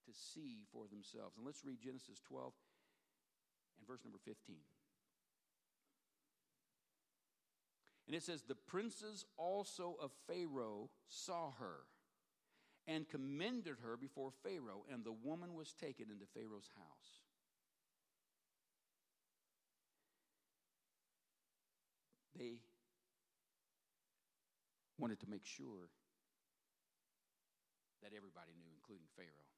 to 0.08 0.12
see 0.14 0.64
for 0.72 0.88
themselves. 0.88 1.38
And 1.38 1.46
let's 1.46 1.64
read 1.66 1.82
Genesis 1.84 2.20
12 2.28 2.54
and 3.78 3.88
verse 3.88 4.00
number 4.04 4.20
15. 4.24 4.58
And 8.08 8.16
it 8.16 8.24
says, 8.24 8.44
The 8.44 8.56
princes 8.56 9.26
also 9.38 9.98
of 10.02 10.12
Pharaoh 10.28 10.90
saw 11.08 11.52
her 11.60 11.86
and 12.88 13.10
commended 13.10 13.78
her 13.84 13.98
before 13.98 14.32
Pharaoh, 14.44 14.86
and 14.92 15.04
the 15.04 15.12
woman 15.12 15.56
was 15.56 15.74
taken 15.74 16.06
into 16.12 16.26
Pharaoh's 16.34 16.70
house. 16.76 17.22
They 22.38 22.60
wanted 25.00 25.20
to 25.22 25.30
make 25.30 25.46
sure 25.46 25.90
that 28.04 28.12
everybody 28.16 28.54
knew, 28.60 28.70
including 28.76 29.08
Pharaoh. 29.16 29.50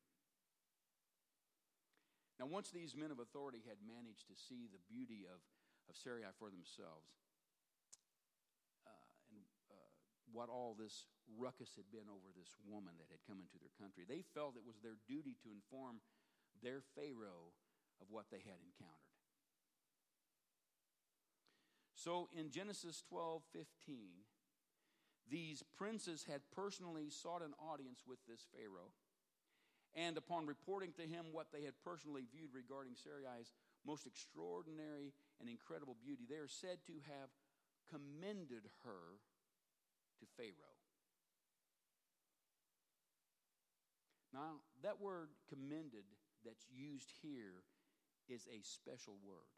Now, 2.40 2.46
once 2.46 2.70
these 2.70 2.96
men 2.96 3.10
of 3.10 3.18
authority 3.18 3.66
had 3.66 3.82
managed 3.82 4.30
to 4.30 4.38
see 4.38 4.70
the 4.70 4.80
beauty 4.86 5.26
of, 5.26 5.42
of 5.90 5.98
Sarai 5.98 6.30
for 6.38 6.54
themselves, 6.54 7.10
uh, 8.86 9.34
and 9.34 9.42
uh, 9.74 9.92
what 10.32 10.50
all 10.50 10.76
this 10.76 11.08
ruckus 11.38 11.76
had 11.76 11.88
been 11.92 12.08
over 12.12 12.30
this 12.36 12.56
woman 12.68 12.94
that 13.00 13.12
had 13.12 13.24
come 13.28 13.40
into 13.40 13.60
their 13.60 13.74
country, 13.80 14.04
they 14.08 14.24
felt 14.36 14.56
it 14.56 14.68
was 14.68 14.80
their 14.80 15.00
duty 15.08 15.36
to 15.44 15.52
inform 15.52 16.00
their 16.64 16.82
Pharaoh 16.96 17.56
of 18.02 18.08
what 18.10 18.28
they 18.32 18.44
had 18.44 18.60
encountered. 18.62 19.18
So 21.98 22.30
in 22.38 22.52
Genesis 22.52 23.04
12 23.10 23.42
15, 23.52 24.28
these 25.30 25.64
princes 25.76 26.24
had 26.24 26.42
personally 26.56 27.10
sought 27.10 27.42
an 27.42 27.54
audience 27.60 28.04
with 28.08 28.20
this 28.28 28.46
Pharaoh. 28.54 28.96
And 29.96 30.16
upon 30.16 30.46
reporting 30.46 30.94
to 31.02 31.10
him 31.10 31.34
what 31.34 31.48
they 31.52 31.64
had 31.64 31.74
personally 31.84 32.24
viewed 32.30 32.54
regarding 32.54 32.94
Sarai's 32.94 33.52
most 33.86 34.06
extraordinary 34.06 35.12
and 35.42 35.50
incredible 35.50 35.98
beauty, 36.00 36.24
they 36.30 36.38
are 36.38 36.48
said 36.48 36.78
to 36.86 37.02
have 37.10 37.34
commended 37.90 38.70
her 38.86 39.18
to 40.20 40.26
Pharaoh. 40.36 40.78
Now, 44.34 44.62
that 44.84 45.02
word 45.02 45.30
commended 45.50 46.06
that's 46.46 46.66
used 46.70 47.12
here 47.22 47.64
is 48.30 48.48
a 48.52 48.62
special 48.62 49.16
word. 49.26 49.50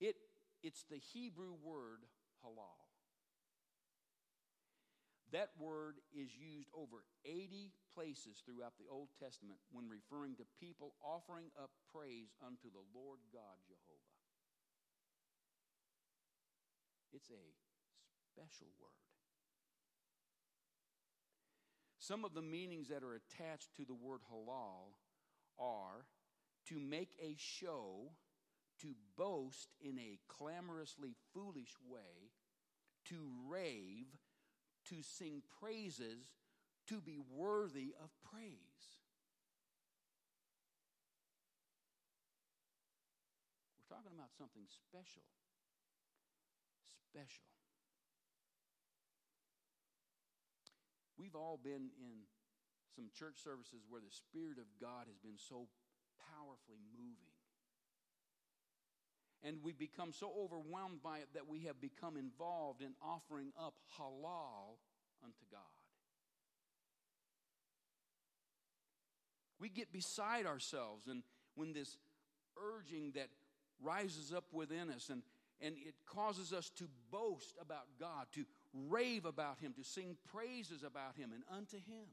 It, 0.00 0.16
it's 0.62 0.84
the 0.90 0.98
Hebrew 0.98 1.54
word 1.62 2.00
halal. 2.44 2.82
That 5.32 5.50
word 5.56 5.96
is 6.12 6.28
used 6.36 6.68
over 6.76 7.04
80 7.24 7.72
places 7.94 8.44
throughout 8.44 8.76
the 8.76 8.90
Old 8.90 9.08
Testament 9.16 9.56
when 9.72 9.88
referring 9.88 10.36
to 10.36 10.44
people 10.60 10.92
offering 11.00 11.48
up 11.56 11.70
praise 11.88 12.36
unto 12.44 12.68
the 12.68 12.84
Lord 12.92 13.20
God 13.32 13.56
Jehovah. 13.64 14.12
It's 17.16 17.30
a 17.32 17.44
special 18.32 18.68
word. 18.80 18.90
Some 21.98 22.24
of 22.24 22.34
the 22.34 22.42
meanings 22.42 22.88
that 22.88 23.04
are 23.04 23.14
attached 23.14 23.76
to 23.76 23.84
the 23.84 23.94
word 23.94 24.20
halal 24.32 24.96
are 25.58 26.06
to 26.66 26.80
make 26.80 27.14
a 27.20 27.36
show, 27.38 28.10
to 28.80 28.94
boast 29.16 29.68
in 29.80 29.98
a 29.98 30.18
clamorously 30.28 31.14
foolish 31.32 31.74
way, 31.88 32.32
to 33.06 33.16
rave, 33.48 34.06
to 34.88 35.02
sing 35.02 35.42
praises, 35.60 36.34
to 36.88 37.00
be 37.00 37.18
worthy 37.36 37.94
of 38.02 38.10
praise. 38.30 38.52
We're 43.78 43.96
talking 43.96 44.12
about 44.12 44.30
something 44.36 44.64
special. 44.66 45.22
Special. 47.10 47.61
We've 51.22 51.36
all 51.36 51.56
been 51.62 51.94
in 52.02 52.26
some 52.96 53.08
church 53.16 53.36
services 53.44 53.84
where 53.88 54.00
the 54.00 54.10
Spirit 54.10 54.58
of 54.58 54.66
God 54.80 55.06
has 55.06 55.16
been 55.18 55.38
so 55.38 55.68
powerfully 56.34 56.82
moving. 56.92 57.30
And 59.44 59.58
we've 59.62 59.78
become 59.78 60.12
so 60.12 60.32
overwhelmed 60.36 61.00
by 61.00 61.18
it 61.18 61.28
that 61.34 61.46
we 61.48 61.60
have 61.66 61.80
become 61.80 62.16
involved 62.16 62.82
in 62.82 62.94
offering 63.00 63.52
up 63.56 63.74
halal 63.96 64.78
unto 65.22 65.44
God. 65.48 65.60
We 69.60 69.68
get 69.68 69.92
beside 69.92 70.44
ourselves, 70.44 71.06
and 71.06 71.22
when 71.54 71.72
this 71.72 71.98
urging 72.60 73.12
that 73.12 73.28
rises 73.80 74.32
up 74.32 74.46
within 74.52 74.90
us 74.90 75.08
and, 75.08 75.22
and 75.60 75.76
it 75.78 75.94
causes 76.04 76.52
us 76.52 76.68
to 76.78 76.88
boast 77.12 77.54
about 77.60 77.86
God, 78.00 78.26
to 78.32 78.44
rave 78.88 79.24
about 79.24 79.58
Him, 79.60 79.72
to 79.74 79.84
sing 79.84 80.16
praises 80.32 80.82
about 80.82 81.16
Him 81.16 81.32
and 81.32 81.42
unto 81.54 81.76
Him. 81.76 82.08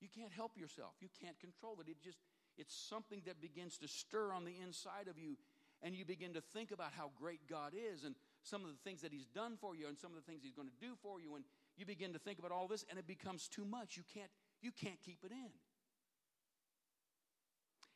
You 0.00 0.08
can't 0.08 0.32
help 0.32 0.56
yourself. 0.56 0.94
You 1.00 1.08
can't 1.22 1.38
control 1.38 1.76
it. 1.80 1.88
It 1.88 2.02
just, 2.02 2.18
it's 2.58 2.74
something 2.74 3.22
that 3.26 3.40
begins 3.40 3.78
to 3.78 3.88
stir 3.88 4.32
on 4.32 4.44
the 4.44 4.54
inside 4.62 5.08
of 5.08 5.18
you, 5.18 5.36
and 5.82 5.94
you 5.94 6.04
begin 6.04 6.34
to 6.34 6.40
think 6.40 6.72
about 6.72 6.92
how 6.96 7.10
great 7.18 7.40
God 7.48 7.72
is 7.74 8.04
and 8.04 8.14
some 8.42 8.62
of 8.64 8.70
the 8.70 8.78
things 8.82 9.02
that 9.02 9.12
He's 9.12 9.26
done 9.26 9.56
for 9.60 9.76
you 9.76 9.86
and 9.88 9.98
some 9.98 10.10
of 10.10 10.16
the 10.16 10.30
things 10.30 10.42
He's 10.42 10.54
going 10.54 10.68
to 10.68 10.86
do 10.86 10.94
for 11.02 11.20
you, 11.20 11.36
and 11.36 11.44
you 11.76 11.86
begin 11.86 12.12
to 12.12 12.18
think 12.18 12.38
about 12.38 12.50
all 12.50 12.66
this, 12.66 12.84
and 12.90 12.98
it 12.98 13.06
becomes 13.06 13.48
too 13.48 13.64
much. 13.64 13.96
You 13.96 14.02
can't, 14.12 14.30
you 14.60 14.72
can't 14.72 15.00
keep 15.04 15.18
it 15.24 15.30
in. 15.30 15.50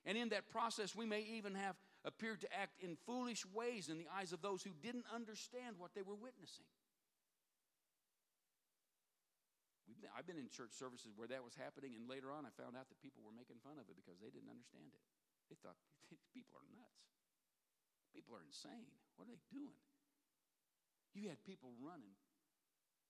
And 0.05 0.17
in 0.17 0.29
that 0.29 0.49
process, 0.49 0.95
we 0.95 1.05
may 1.05 1.23
even 1.23 1.57
have 1.57 1.75
appeared 2.07 2.41
to 2.47 2.51
act 2.55 2.79
in 2.79 2.95
foolish 3.03 3.43
ways 3.51 3.91
in 3.91 3.99
the 3.99 4.07
eyes 4.15 4.31
of 4.31 4.39
those 4.39 4.63
who 4.63 4.71
didn't 4.79 5.05
understand 5.11 5.75
what 5.77 5.91
they 5.99 6.07
were 6.07 6.15
witnessing. 6.15 6.71
Been, 9.97 10.13
I've 10.15 10.29
been 10.29 10.39
in 10.39 10.47
church 10.47 10.71
services 10.77 11.19
where 11.19 11.27
that 11.27 11.43
was 11.43 11.59
happening, 11.59 11.99
and 11.99 12.07
later 12.07 12.31
on 12.31 12.47
I 12.47 12.53
found 12.55 12.79
out 12.79 12.87
that 12.93 13.03
people 13.03 13.27
were 13.27 13.35
making 13.35 13.59
fun 13.67 13.81
of 13.83 13.91
it 13.91 13.99
because 13.99 14.23
they 14.23 14.31
didn't 14.31 14.53
understand 14.53 14.95
it. 14.95 15.03
They 15.51 15.59
thought 15.59 15.79
people 16.37 16.55
are 16.55 16.69
nuts. 16.79 17.11
People 18.15 18.39
are 18.39 18.45
insane. 18.47 18.87
What 19.19 19.27
are 19.27 19.35
they 19.35 19.43
doing? 19.51 19.77
You 21.17 21.27
had 21.27 21.43
people 21.43 21.75
running. 21.83 22.15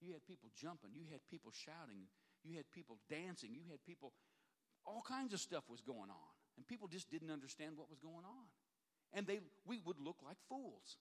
You 0.00 0.16
had 0.16 0.24
people 0.24 0.48
jumping. 0.56 0.96
You 0.96 1.04
had 1.12 1.20
people 1.28 1.52
shouting. 1.52 2.08
You 2.46 2.56
had 2.56 2.70
people 2.72 2.96
dancing. 3.10 3.52
You 3.52 3.66
had 3.68 3.82
people, 3.84 4.14
all 4.86 5.02
kinds 5.02 5.34
of 5.34 5.40
stuff 5.42 5.66
was 5.68 5.82
going 5.82 6.08
on. 6.08 6.32
And 6.56 6.64
people 6.64 6.88
just 6.88 7.10
didn't 7.10 7.34
understand 7.34 7.76
what 7.76 7.90
was 7.90 8.00
going 8.00 8.24
on 8.24 8.46
and 9.12 9.26
they, 9.26 9.40
we 9.66 9.80
would 9.84 9.98
look 9.98 10.16
like 10.24 10.36
fools, 10.48 10.96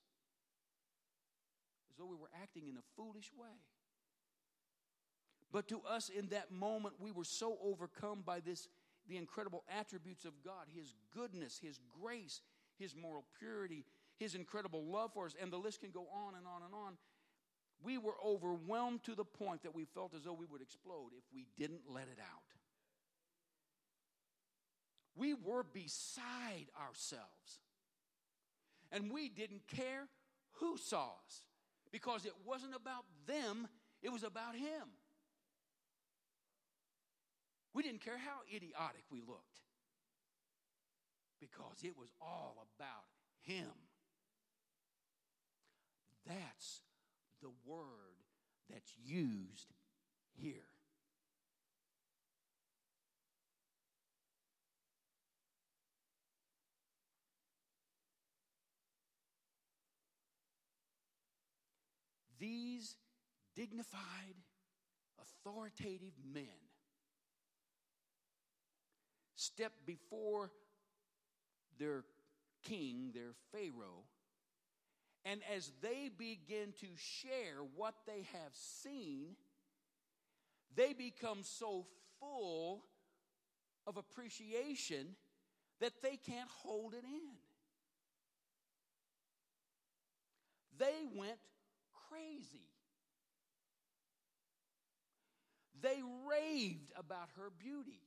as 1.90 1.98
though 1.98 2.06
we 2.06 2.16
were 2.16 2.30
acting 2.42 2.68
in 2.68 2.78
a 2.78 2.84
foolish 2.96 3.32
way. 3.38 3.56
But 5.52 5.68
to 5.70 5.82
us 5.90 6.10
in 6.10 6.28
that 6.30 6.52
moment, 6.52 6.96
we 7.00 7.12
were 7.12 7.24
so 7.24 7.58
overcome 7.64 8.24
by 8.26 8.40
this, 8.40 8.68
the 9.08 9.18
incredible 9.18 9.64
attributes 9.70 10.26
of 10.26 10.34
God 10.44 10.66
His 10.76 10.94
goodness, 11.14 11.60
His 11.62 11.80
grace, 12.02 12.42
His 12.78 12.96
moral 12.96 13.26
purity, 13.40 13.86
His 14.18 14.36
incredible 14.36 14.84
love 14.84 15.12
for 15.14 15.26
us, 15.26 15.36
and 15.42 15.52
the 15.52 15.58
list 15.58 15.82
can 15.82 15.92
go 15.92 16.08
on 16.14 16.36
and 16.36 16.46
on 16.46 16.64
and 16.64 16.74
on. 16.74 16.98
We 17.84 17.98
were 17.98 18.16
overwhelmed 18.26 19.04
to 19.04 19.16
the 19.16 19.26
point 19.26 19.64
that 19.64 19.76
we 19.76 19.86
felt 19.86 20.14
as 20.14 20.24
though 20.24 20.34
we 20.34 20.46
would 20.46 20.62
explode 20.62 21.12
if 21.18 21.24
we 21.34 21.46
didn't 21.58 21.82
let 21.88 22.04
it 22.04 22.20
out. 22.20 22.42
We 25.16 25.34
were 25.34 25.64
beside 25.64 26.68
ourselves. 26.82 27.60
And 28.96 29.12
we 29.12 29.28
didn't 29.28 29.68
care 29.68 30.08
who 30.54 30.78
saw 30.78 31.08
us 31.26 31.44
because 31.92 32.26
it 32.26 32.32
wasn't 32.46 32.74
about 32.74 33.04
them, 33.28 33.68
it 34.02 34.10
was 34.10 34.24
about 34.24 34.56
Him. 34.56 34.88
We 37.74 37.84
didn't 37.84 38.00
care 38.00 38.18
how 38.18 38.40
idiotic 38.48 39.04
we 39.12 39.20
looked 39.20 39.60
because 41.42 41.84
it 41.84 41.98
was 41.98 42.08
all 42.22 42.66
about 42.78 43.04
Him. 43.42 43.68
That's 46.26 46.80
the 47.42 47.52
word 47.66 48.24
that's 48.72 48.94
used 49.04 49.74
here. 50.34 50.75
These 62.46 62.96
dignified, 63.56 64.36
authoritative 65.20 66.14
men 66.32 66.44
step 69.34 69.72
before 69.88 70.52
their 71.80 72.04
king, 72.62 73.14
their 73.16 73.34
Pharaoh, 73.52 74.04
and 75.24 75.42
as 75.56 75.72
they 75.82 76.12
begin 76.16 76.72
to 76.82 76.88
share 76.98 77.64
what 77.76 77.96
they 78.06 78.28
have 78.34 78.54
seen, 78.54 79.36
they 80.76 80.94
become 80.94 81.40
so 81.42 81.88
full 82.20 82.84
of 83.88 83.98
appreciation 83.98 85.16
that 85.80 85.94
they 86.04 86.18
can't 86.18 86.50
hold 86.62 86.94
it 86.94 87.06
in. 87.06 87.38
They 90.78 91.08
went 91.18 91.40
crazy. 92.16 92.70
They 95.82 96.02
raved 96.30 96.92
about 96.98 97.30
her 97.38 97.50
beauty. 97.60 98.02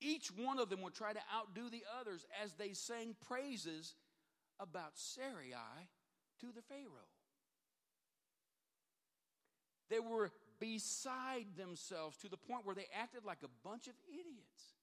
Each 0.00 0.28
one 0.28 0.58
of 0.58 0.68
them 0.68 0.82
would 0.82 0.94
try 0.94 1.12
to 1.12 1.20
outdo 1.34 1.70
the 1.70 1.84
others 2.00 2.24
as 2.42 2.52
they 2.54 2.72
sang 2.74 3.14
praises 3.26 3.94
about 4.60 4.92
Sarai 4.94 5.88
to 6.40 6.46
the 6.46 6.62
Pharaoh. 6.62 7.12
They 9.88 10.00
were 10.00 10.32
beside 10.58 11.46
themselves 11.56 12.16
to 12.18 12.28
the 12.28 12.36
point 12.36 12.66
where 12.66 12.74
they 12.74 12.86
acted 12.98 13.24
like 13.24 13.38
a 13.42 13.68
bunch 13.68 13.86
of 13.86 13.94
idiots. 14.08 14.74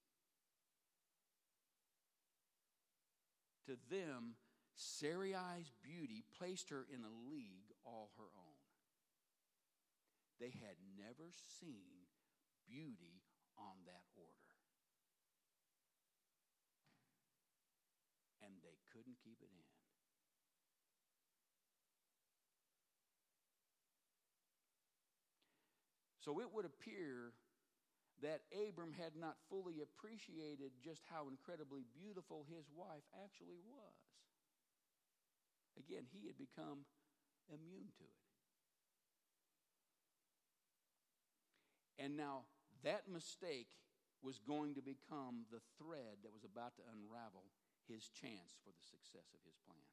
To 3.66 3.76
them, 3.94 4.34
Sarai's 4.76 5.70
beauty 5.82 6.24
placed 6.38 6.70
her 6.70 6.86
in 6.92 7.00
a 7.04 7.30
league 7.30 7.70
all 7.84 8.10
her 8.16 8.30
own. 8.36 8.62
They 10.40 10.50
had 10.50 10.76
never 10.98 11.30
seen 11.60 12.10
beauty 12.66 13.22
on 13.56 13.86
that 13.86 14.02
order. 14.16 14.50
And 18.42 18.54
they 18.62 18.76
couldn't 18.92 19.16
keep 19.22 19.38
it 19.40 19.50
in. 19.52 19.64
So 26.24 26.40
it 26.40 26.48
would 26.52 26.64
appear 26.64 27.36
that 28.22 28.48
Abram 28.56 28.96
had 28.96 29.12
not 29.12 29.36
fully 29.50 29.84
appreciated 29.84 30.72
just 30.80 31.04
how 31.12 31.28
incredibly 31.28 31.84
beautiful 31.92 32.46
his 32.48 32.64
wife 32.72 33.04
actually 33.22 33.60
was. 33.60 34.13
Again, 35.78 36.06
he 36.14 36.26
had 36.30 36.38
become 36.38 36.86
immune 37.50 37.90
to 37.98 38.04
it. 38.06 38.22
And 41.98 42.16
now 42.16 42.46
that 42.82 43.10
mistake 43.10 43.68
was 44.22 44.38
going 44.38 44.74
to 44.74 44.82
become 44.82 45.46
the 45.50 45.62
thread 45.78 46.22
that 46.22 46.32
was 46.32 46.44
about 46.46 46.76
to 46.78 46.86
unravel 46.90 47.50
his 47.86 48.08
chance 48.08 48.56
for 48.64 48.72
the 48.72 48.82
success 48.82 49.34
of 49.34 49.42
his 49.44 49.58
plan. 49.66 49.92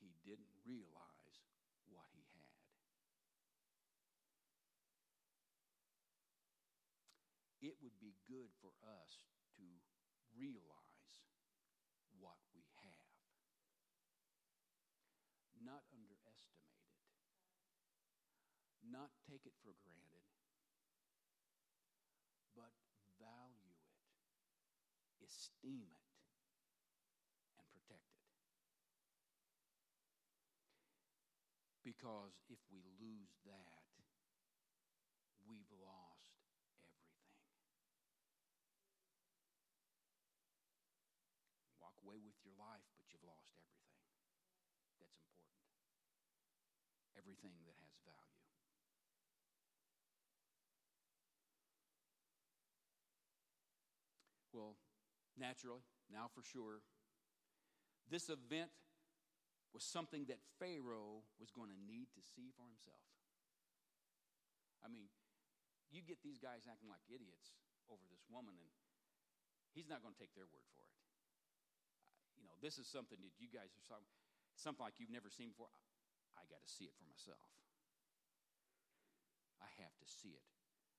He 0.00 0.14
didn't 0.24 0.54
realize 0.64 1.42
what 1.90 2.08
he 2.14 2.24
had. 2.32 2.46
It 7.58 7.74
would 7.82 7.98
be 7.98 8.14
good 8.30 8.54
for 8.62 8.70
us 8.86 9.26
to 9.58 9.66
realize 10.32 10.88
not 15.68 15.84
underestimate 15.92 16.80
it, 16.80 16.88
not 18.98 19.14
take 19.30 19.46
it 19.46 19.54
for 19.62 19.70
granted, 19.86 20.26
but 22.58 22.74
value 23.22 23.78
it, 23.78 23.94
esteem 25.22 25.86
it, 25.86 26.10
and 27.62 27.66
protect 27.70 28.10
it. 28.10 28.26
Because 31.86 32.42
if 32.50 32.58
we 32.74 32.82
lose 32.98 33.38
that, 33.46 33.86
we've 35.46 35.70
lost 35.78 36.42
everything. 36.42 37.54
Walk 41.78 41.94
away 42.02 42.18
with 42.18 42.34
your 42.42 42.58
life, 42.58 42.82
but 42.98 43.06
you've 43.14 43.22
lost 43.22 43.46
everything. 43.54 43.94
That's 44.98 45.14
important. 45.22 45.54
Everything 47.14 47.54
that 47.62 47.78
has 47.78 47.94
value. 48.02 48.38
Well, 54.58 54.74
naturally, 55.38 55.82
now 56.10 56.28
for 56.34 56.42
sure, 56.42 56.82
this 58.10 58.28
event 58.28 58.70
was 59.72 59.84
something 59.84 60.24
that 60.32 60.40
Pharaoh 60.58 61.22
was 61.38 61.52
going 61.52 61.68
to 61.68 61.80
need 61.86 62.08
to 62.16 62.22
see 62.24 62.50
for 62.56 62.64
himself. 62.64 63.04
I 64.80 64.88
mean, 64.88 65.12
you 65.92 66.00
get 66.04 66.20
these 66.24 66.40
guys 66.40 66.64
acting 66.68 66.88
like 66.88 67.04
idiots 67.08 67.56
over 67.88 68.02
this 68.08 68.24
woman, 68.28 68.56
and 68.56 68.70
he's 69.72 69.88
not 69.88 70.00
going 70.00 70.12
to 70.16 70.20
take 70.20 70.32
their 70.32 70.48
word 70.48 70.68
for 70.76 70.84
it. 70.84 70.96
You 72.36 72.44
know, 72.44 72.56
this 72.60 72.80
is 72.80 72.88
something 72.88 73.18
that 73.20 73.34
you 73.36 73.48
guys 73.50 73.74
are 73.76 73.84
talking, 73.88 74.08
something 74.56 74.84
like 74.84 74.96
you've 75.00 75.12
never 75.12 75.28
seen 75.28 75.52
before. 75.52 75.72
I 76.38 76.46
got 76.48 76.62
to 76.62 76.70
see 76.70 76.86
it 76.86 76.94
for 76.96 77.04
myself. 77.08 77.42
I 79.58 79.68
have 79.82 79.92
to 79.98 80.06
see 80.06 80.32
it 80.32 80.46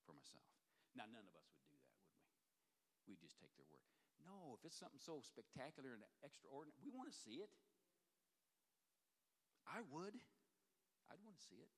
for 0.04 0.12
myself. 0.12 0.46
Now, 0.94 1.08
none 1.08 1.24
of 1.24 1.34
us 1.38 1.48
would 1.48 1.64
do 1.72 1.80
that, 1.80 1.96
would 2.04 2.12
we? 2.12 3.16
We'd 3.16 3.24
just 3.24 3.40
take 3.40 3.56
their 3.56 3.70
word. 3.72 3.88
No, 4.24 4.56
if 4.60 4.66
it's 4.66 4.78
something 4.78 5.00
so 5.00 5.22
spectacular 5.24 5.96
and 5.96 6.04
extraordinary, 6.24 6.76
we 6.84 6.92
want 6.92 7.12
to 7.12 7.16
see 7.16 7.40
it. 7.40 7.50
I 9.68 9.86
would. 9.94 10.18
I'd 11.10 11.24
want 11.24 11.38
to 11.38 11.46
see 11.46 11.62
it. 11.62 11.70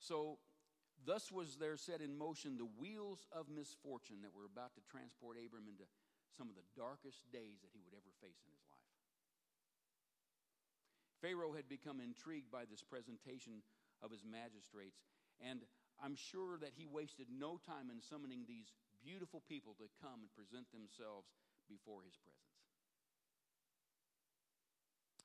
So, 0.00 0.38
thus 1.04 1.30
was 1.30 1.56
there 1.56 1.76
set 1.76 2.00
in 2.00 2.16
motion 2.16 2.56
the 2.56 2.70
wheels 2.78 3.26
of 3.30 3.46
misfortune 3.46 4.22
that 4.22 4.34
were 4.34 4.46
about 4.48 4.74
to 4.74 4.82
transport 4.90 5.36
Abram 5.38 5.68
into 5.68 5.84
some 6.34 6.48
of 6.48 6.56
the 6.56 6.66
darkest 6.74 7.26
days 7.30 7.62
that 7.62 7.70
he 7.74 7.82
would 7.82 7.94
ever 7.94 8.10
face 8.18 8.42
in 8.42 8.50
his 8.50 8.64
life. 8.70 8.90
Pharaoh 11.20 11.52
had 11.52 11.68
become 11.68 12.00
intrigued 12.00 12.50
by 12.50 12.64
this 12.64 12.82
presentation 12.82 13.60
of 14.00 14.10
his 14.10 14.24
magistrates, 14.24 15.04
and 15.38 15.62
I'm 16.00 16.16
sure 16.16 16.56
that 16.58 16.72
he 16.74 16.86
wasted 16.88 17.28
no 17.28 17.60
time 17.60 17.92
in 17.92 18.00
summoning 18.00 18.48
these 18.48 18.72
beautiful 19.00 19.42
people 19.48 19.74
to 19.80 19.88
come 20.00 20.20
and 20.22 20.30
present 20.36 20.68
themselves 20.70 21.32
before 21.66 22.04
his 22.04 22.16
presence. 22.20 22.60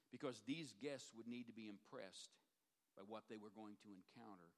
Because 0.09 0.39
these 0.47 0.71
guests 0.80 1.11
would 1.13 1.28
need 1.28 1.45
to 1.51 1.55
be 1.55 1.67
impressed 1.67 2.32
by 2.95 3.03
what 3.03 3.28
they 3.28 3.36
were 3.36 3.51
going 3.51 3.76
to 3.84 3.91
encounter 3.91 4.55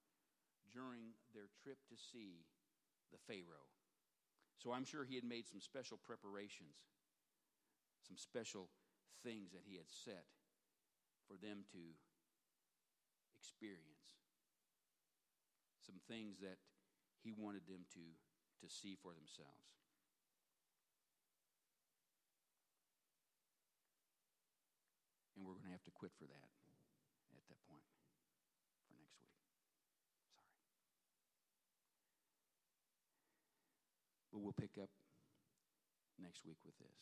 during 0.70 1.18
their 1.34 1.50
trip 1.66 1.82
to 1.90 1.98
see 1.98 2.46
the 3.10 3.18
Pharaoh. 3.26 3.74
So 4.62 4.74
I'm 4.74 4.86
sure 4.86 5.06
he 5.06 5.18
had 5.18 5.26
made 5.26 5.50
some 5.50 5.62
special 5.62 5.98
preparations, 5.98 6.78
some 8.06 8.18
special 8.18 8.70
things 9.26 9.50
that 9.54 9.66
he 9.66 9.78
had 9.78 9.90
set 9.90 10.30
for 11.26 11.38
them 11.42 11.66
to 11.74 11.82
experience, 13.34 14.18
some 15.86 15.98
things 16.06 16.38
that 16.42 16.58
he 17.24 17.34
wanted 17.34 17.66
them 17.66 17.86
to 17.94 18.04
to 18.62 18.68
see 18.70 18.98
for 18.98 19.14
themselves. 19.14 19.68
And 25.38 25.46
we're 25.46 25.54
going 25.54 25.70
to 25.70 25.76
have 25.78 25.86
to 25.86 25.94
quit 25.94 26.12
for 26.18 26.26
that 26.26 26.50
at 27.38 27.46
that 27.46 27.62
point 27.70 27.86
for 28.90 28.98
next 28.98 29.22
week. 29.22 29.38
Sorry. 30.34 30.50
But 34.34 34.42
we'll 34.42 34.58
pick 34.58 34.82
up 34.82 34.90
next 36.18 36.42
week 36.42 36.58
with 36.66 36.74
this. 36.82 36.98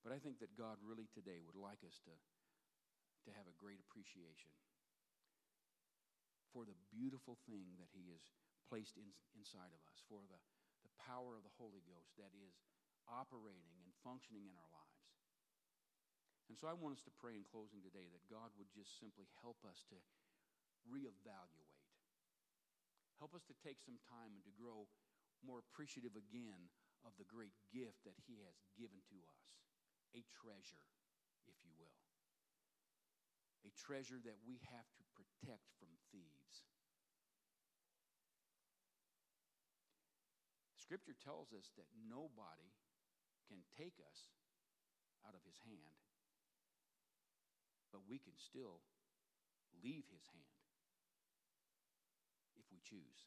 But 0.00 0.10
I 0.10 0.18
think 0.18 0.40
that 0.40 0.56
God 0.58 0.82
really 0.82 1.06
today 1.14 1.38
would 1.44 1.54
like 1.54 1.84
us 1.86 2.00
to, 2.08 2.14
to 3.28 3.30
have 3.36 3.46
a 3.46 3.54
great 3.54 3.78
appreciation 3.78 4.50
for 6.50 6.66
the 6.66 6.76
beautiful 6.90 7.38
thing 7.48 7.78
that 7.78 7.88
He 7.94 8.01
placed 8.72 8.96
in, 8.96 9.04
inside 9.36 9.68
of 9.68 9.84
us, 9.92 10.00
for 10.08 10.24
the, 10.32 10.40
the 10.80 10.92
power 10.96 11.36
of 11.36 11.44
the 11.44 11.52
Holy 11.60 11.84
Ghost 11.84 12.16
that 12.16 12.32
is 12.32 12.56
operating 13.04 13.76
and 13.84 13.92
functioning 14.00 14.48
in 14.48 14.56
our 14.56 14.70
lives. 14.72 15.12
And 16.48 16.56
so 16.56 16.72
I 16.72 16.72
want 16.72 16.96
us 16.96 17.04
to 17.04 17.12
pray 17.20 17.36
in 17.36 17.44
closing 17.44 17.84
today 17.84 18.08
that 18.08 18.32
God 18.32 18.48
would 18.56 18.72
just 18.72 18.96
simply 18.96 19.28
help 19.44 19.60
us 19.68 19.84
to 19.92 20.00
reevaluate. 20.88 21.84
Help 23.20 23.36
us 23.36 23.44
to 23.52 23.56
take 23.60 23.84
some 23.84 24.00
time 24.08 24.32
and 24.32 24.44
to 24.48 24.52
grow 24.56 24.88
more 25.44 25.60
appreciative 25.60 26.16
again 26.16 26.72
of 27.04 27.12
the 27.20 27.28
great 27.28 27.54
gift 27.68 28.00
that 28.08 28.18
He 28.24 28.40
has 28.42 28.56
given 28.74 29.04
to 29.12 29.20
us 29.28 29.44
a 30.16 30.24
treasure, 30.32 30.86
if 31.44 31.56
you 31.62 31.72
will. 31.78 32.00
A 33.62 33.70
treasure 33.78 34.18
that 34.26 34.42
we 34.42 34.58
have 34.74 34.88
to 34.98 35.04
protect 35.14 35.70
from 35.78 35.94
thieves. 36.10 36.41
Scripture 40.92 41.16
tells 41.24 41.56
us 41.56 41.72
that 41.80 41.88
nobody 42.04 42.68
can 43.48 43.64
take 43.80 43.96
us 44.04 44.28
out 45.24 45.32
of 45.32 45.40
his 45.48 45.56
hand, 45.64 45.96
but 47.88 48.04
we 48.04 48.20
can 48.20 48.36
still 48.36 48.84
leave 49.80 50.04
his 50.12 50.28
hand 50.36 50.60
if 52.60 52.68
we 52.68 52.76
choose. 52.84 53.24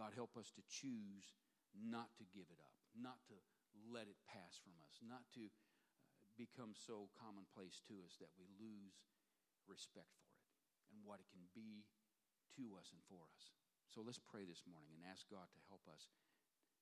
God, 0.00 0.16
help 0.16 0.32
us 0.40 0.48
to 0.56 0.64
choose 0.64 1.36
not 1.76 2.08
to 2.16 2.24
give 2.32 2.48
it 2.48 2.64
up, 2.64 2.72
not 2.96 3.20
to 3.28 3.36
let 3.84 4.08
it 4.08 4.16
pass 4.32 4.56
from 4.64 4.80
us, 4.80 4.96
not 5.04 5.28
to 5.36 5.44
uh, 5.44 6.24
become 6.40 6.72
so 6.72 7.12
commonplace 7.20 7.84
to 7.84 8.00
us 8.00 8.16
that 8.16 8.32
we 8.40 8.48
lose 8.56 8.96
respect 9.68 10.16
for 10.24 10.32
it 10.40 10.48
and 10.88 11.04
what 11.04 11.20
it 11.20 11.28
can 11.28 11.44
be 11.52 11.84
to 12.56 12.80
us 12.80 12.88
and 12.96 13.04
for 13.04 13.28
us. 13.36 13.59
So 13.90 14.06
let's 14.06 14.22
pray 14.22 14.46
this 14.46 14.62
morning 14.70 14.94
and 14.94 15.02
ask 15.02 15.26
God 15.26 15.50
to 15.50 15.60
help 15.66 15.82
us 15.90 16.06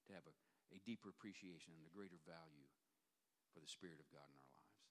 to 0.08 0.12
have 0.12 0.28
a, 0.28 0.34
a 0.76 0.78
deeper 0.84 1.08
appreciation 1.08 1.72
and 1.72 1.80
a 1.80 1.96
greater 1.96 2.20
value 2.28 2.68
for 3.56 3.64
the 3.64 3.72
Spirit 3.72 3.96
of 3.96 4.12
God 4.12 4.28
in 4.28 4.36
our 4.36 4.52
lives. 4.52 4.84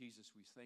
Jesus, 0.00 0.32
we 0.32 0.40
thank 0.42 0.62